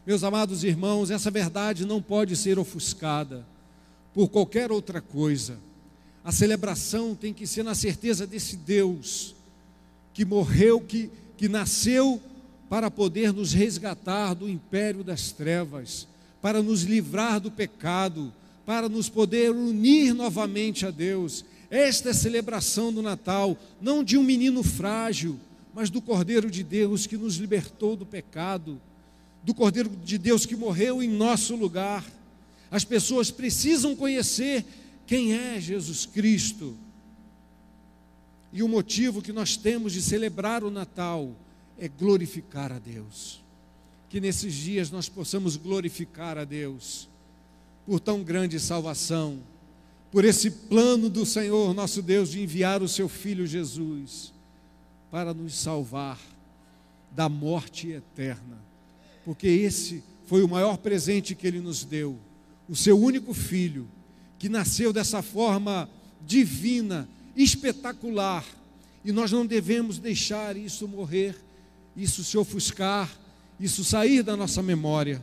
Meus 0.05 0.23
amados 0.23 0.63
irmãos, 0.63 1.11
essa 1.11 1.29
verdade 1.29 1.85
não 1.85 2.01
pode 2.01 2.35
ser 2.35 2.57
ofuscada 2.57 3.45
por 4.13 4.29
qualquer 4.29 4.71
outra 4.71 5.01
coisa. 5.01 5.57
A 6.23 6.31
celebração 6.31 7.15
tem 7.15 7.33
que 7.33 7.45
ser 7.45 7.63
na 7.63 7.75
certeza 7.75 8.25
desse 8.25 8.55
Deus 8.55 9.35
que 10.13 10.25
morreu, 10.25 10.81
que, 10.81 11.09
que 11.37 11.47
nasceu 11.47 12.21
para 12.69 12.91
poder 12.91 13.33
nos 13.33 13.51
resgatar 13.51 14.35
do 14.35 14.47
império 14.47 15.03
das 15.03 15.31
trevas, 15.31 16.07
para 16.39 16.61
nos 16.61 16.83
livrar 16.83 17.39
do 17.39 17.49
pecado, 17.49 18.31
para 18.65 18.87
nos 18.87 19.09
poder 19.09 19.49
unir 19.49 20.13
novamente 20.13 20.85
a 20.85 20.91
Deus. 20.91 21.43
Esta 21.71 22.09
é 22.09 22.11
a 22.11 22.15
celebração 22.15 22.93
do 22.93 23.01
Natal, 23.01 23.57
não 23.81 24.03
de 24.03 24.15
um 24.17 24.23
menino 24.23 24.61
frágil, 24.63 25.39
mas 25.73 25.89
do 25.89 25.99
Cordeiro 25.99 26.49
de 26.51 26.63
Deus 26.63 27.07
que 27.07 27.17
nos 27.17 27.37
libertou 27.37 27.95
do 27.95 28.05
pecado, 28.05 28.79
do 29.43 29.53
Cordeiro 29.53 29.89
de 29.89 30.17
Deus 30.19 30.45
que 30.45 30.55
morreu 30.55 31.01
em 31.01 31.09
nosso 31.09 31.55
lugar. 31.55 32.05
As 32.69 32.85
pessoas 32.85 33.31
precisam 33.31 33.95
conhecer 33.95 34.63
quem 35.07 35.33
é 35.33 35.59
Jesus 35.59 36.05
Cristo. 36.05 36.77
E 38.53 38.61
o 38.61 38.67
motivo 38.67 39.21
que 39.21 39.31
nós 39.33 39.57
temos 39.57 39.93
de 39.93 40.01
celebrar 40.01 40.63
o 40.63 40.69
Natal 40.69 41.35
é 41.79 41.87
glorificar 41.87 42.71
a 42.71 42.79
Deus. 42.79 43.41
Que 44.09 44.19
nesses 44.19 44.53
dias 44.53 44.91
nós 44.91 45.07
possamos 45.07 45.55
glorificar 45.55 46.37
a 46.37 46.43
Deus 46.43 47.07
por 47.85 47.99
tão 47.99 48.23
grande 48.23 48.59
salvação, 48.59 49.39
por 50.11 50.25
esse 50.25 50.51
plano 50.51 51.09
do 51.09 51.25
Senhor 51.25 51.73
nosso 51.73 52.01
Deus 52.01 52.29
de 52.29 52.41
enviar 52.41 52.81
o 52.81 52.87
seu 52.87 53.07
Filho 53.07 53.47
Jesus 53.47 54.33
para 55.11 55.33
nos 55.33 55.55
salvar 55.55 56.19
da 57.11 57.27
morte 57.27 57.89
eterna, 57.89 58.57
porque 59.25 59.47
esse 59.47 60.03
foi 60.27 60.43
o 60.43 60.47
maior 60.47 60.77
presente 60.77 61.33
que 61.33 61.47
ele 61.47 61.59
nos 61.59 61.83
deu, 61.83 62.17
o 62.67 62.75
seu 62.75 62.99
único 62.99 63.33
filho, 63.33 63.87
que 64.37 64.47
nasceu 64.47 64.93
dessa 64.93 65.23
forma 65.23 65.89
divina, 66.25 67.09
espetacular, 67.35 68.45
e 69.03 69.11
nós 69.11 69.31
não 69.31 69.45
devemos 69.45 69.97
deixar 69.97 70.55
isso 70.55 70.87
morrer, 70.87 71.35
isso 71.95 72.23
se 72.23 72.37
ofuscar, 72.37 73.09
isso 73.59 73.83
sair 73.83 74.23
da 74.23 74.35
nossa 74.37 74.63
memória. 74.63 75.21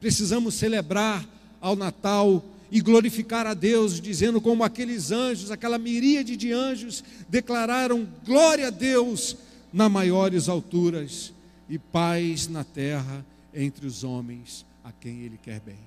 Precisamos 0.00 0.54
celebrar 0.54 1.26
ao 1.60 1.76
Natal 1.76 2.44
e 2.70 2.80
glorificar 2.80 3.46
a 3.46 3.54
Deus, 3.54 4.00
dizendo 4.00 4.40
como 4.40 4.64
aqueles 4.64 5.10
anjos, 5.10 5.50
aquela 5.50 5.78
miríade 5.78 6.36
de 6.36 6.52
anjos, 6.52 7.02
declararam 7.28 8.06
glória 8.24 8.68
a 8.68 8.70
Deus 8.70 9.36
nas 9.72 9.90
maiores 9.90 10.48
alturas 10.48 11.32
e 11.68 11.78
paz 11.78 12.48
na 12.48 12.64
terra 12.64 13.24
entre 13.54 13.86
os 13.86 14.04
homens 14.04 14.64
a 14.84 14.92
quem 14.92 15.20
Ele 15.20 15.38
quer 15.42 15.60
bem. 15.60 15.78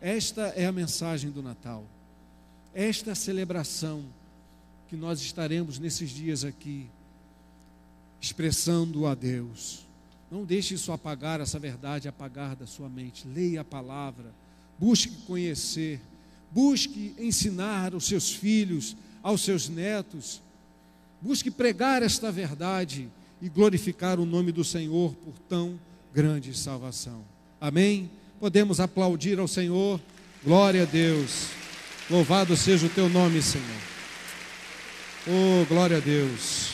Esta 0.00 0.52
é 0.56 0.66
a 0.66 0.72
mensagem 0.72 1.30
do 1.30 1.42
Natal, 1.42 1.84
esta 2.74 3.10
é 3.10 3.12
a 3.12 3.16
celebração 3.16 4.04
que 4.88 4.96
nós 4.96 5.20
estaremos 5.20 5.78
nesses 5.78 6.10
dias 6.10 6.44
aqui, 6.44 6.86
expressando 8.24 9.06
a 9.06 9.14
Deus. 9.14 9.84
Não 10.30 10.44
deixe 10.44 10.74
isso 10.74 10.90
apagar, 10.90 11.40
essa 11.40 11.58
verdade 11.58 12.08
apagar 12.08 12.56
da 12.56 12.66
sua 12.66 12.88
mente. 12.88 13.26
Leia 13.28 13.60
a 13.60 13.64
palavra, 13.64 14.32
busque 14.78 15.12
conhecer, 15.26 16.00
busque 16.50 17.14
ensinar 17.18 17.92
aos 17.92 18.06
seus 18.06 18.32
filhos, 18.32 18.96
aos 19.22 19.42
seus 19.42 19.68
netos, 19.68 20.40
busque 21.20 21.50
pregar 21.50 22.02
esta 22.02 22.32
verdade 22.32 23.08
e 23.42 23.48
glorificar 23.48 24.18
o 24.18 24.24
nome 24.24 24.52
do 24.52 24.64
Senhor 24.64 25.14
por 25.16 25.34
tão 25.48 25.78
grande 26.12 26.56
salvação. 26.56 27.22
Amém? 27.60 28.10
Podemos 28.40 28.80
aplaudir 28.80 29.38
ao 29.38 29.46
Senhor. 29.46 30.00
Glória 30.42 30.82
a 30.82 30.86
Deus. 30.86 31.48
Louvado 32.08 32.56
seja 32.56 32.86
o 32.86 32.90
teu 32.90 33.08
nome, 33.08 33.42
Senhor. 33.42 33.66
Oh, 35.26 35.66
glória 35.66 35.98
a 35.98 36.00
Deus. 36.00 36.72